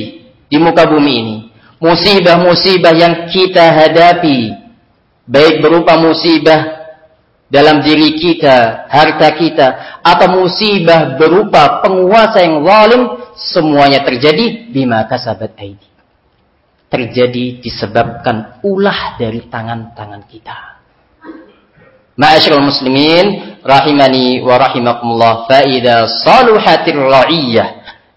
[0.50, 1.38] di muka bumi ini,
[1.78, 4.50] musibah-musibah yang kita hadapi,
[5.30, 6.81] baik berupa musibah
[7.52, 9.68] dalam diri kita, harta kita,
[10.00, 13.02] atau musibah berupa penguasa yang zalim,
[13.36, 15.92] semuanya terjadi bima kasabat aidi
[16.92, 20.84] terjadi disebabkan ulah dari tangan-tangan kita.
[22.20, 27.68] Ma'asyiral muslimin rahimani wa rahimakumullah fa idza saluhatir ra'iyyah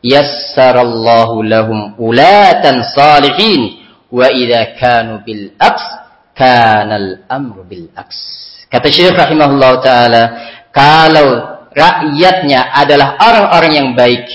[0.03, 3.79] yassarallahu lahum ulatan salihin
[4.11, 5.87] wa idza kanu bil aks
[6.35, 8.19] kana al amru bil aks.
[8.75, 10.23] Kata Syekh rahimahullah taala
[10.75, 14.27] kalau rakyatnya adalah orang-orang yang baik,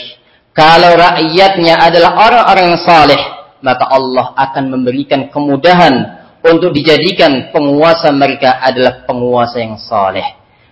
[0.56, 3.20] kalau rakyatnya adalah orang-orang yang saleh,
[3.60, 10.24] maka Allah akan memberikan kemudahan untuk dijadikan penguasa mereka adalah penguasa yang saleh.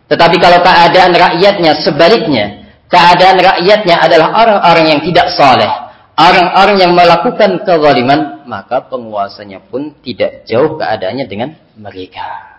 [0.08, 5.68] Tetapi kalau keadaan rakyatnya sebaliknya, keadaan rakyatnya adalah orang-orang yang tidak saleh,
[6.16, 12.57] orang-orang yang melakukan kezaliman, maka penguasanya pun tidak jauh keadaannya dengan mereka.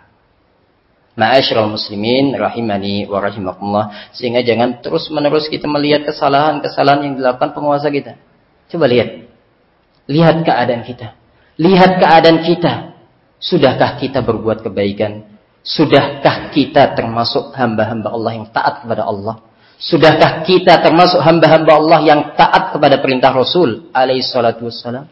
[1.19, 8.15] Ma'asyiral muslimin rahimani wa rahimakumullah sehingga jangan terus-menerus kita melihat kesalahan-kesalahan yang dilakukan penguasa kita.
[8.71, 9.29] Coba lihat
[10.09, 11.15] Lihat keadaan kita.
[11.61, 12.97] Lihat keadaan kita.
[13.39, 15.29] Sudahkah kita berbuat kebaikan?
[15.61, 19.45] Sudahkah kita termasuk hamba-hamba Allah yang taat kepada Allah?
[19.79, 25.07] Sudahkah kita termasuk hamba-hamba Allah yang taat kepada perintah Rasul alaihi salatu wassalam?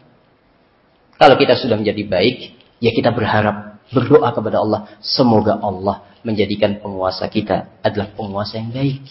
[1.15, 2.37] Kalau kita sudah menjadi baik,
[2.81, 4.79] ya kita berharap, berdoa kepada Allah.
[4.99, 9.03] Semoga Allah menjadikan penguasa kita adalah penguasa yang baik.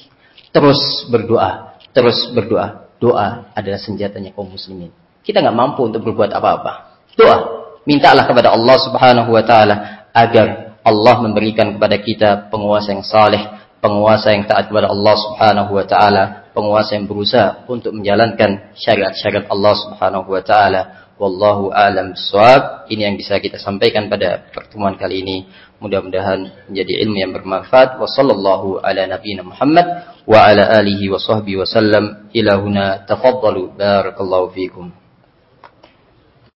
[0.53, 2.89] Terus berdoa, terus berdoa.
[2.97, 4.89] Doa adalah senjatanya kaum muslimin.
[5.20, 7.05] Kita nggak mampu untuk berbuat apa-apa.
[7.12, 7.39] Doa.
[7.87, 9.77] Mintalah kepada Allah subhanahu wa ta'ala
[10.11, 13.43] agar Allah memberikan kepada kita penguasa yang saleh,
[13.79, 19.74] penguasa yang taat kepada Allah subhanahu wa ta'ala, penguasa yang berusaha untuk menjalankan syariat-syariat Allah
[19.77, 21.06] subhanahu wa ta'ala.
[21.17, 22.85] Wallahu alam suab.
[22.93, 25.37] Ini yang bisa kita sampaikan pada pertemuan kali ini.
[25.81, 27.97] Mudah-mudahan menjadi ilmu yang bermanfaat.
[27.97, 29.87] Wa sallallahu ala nabiyina Muhammad
[30.29, 32.05] wa ala alihi wa sahbihi wa sallam.
[32.37, 33.81] Ilahuna tafaddalu.
[33.81, 35.06] Barakallahu fiikum.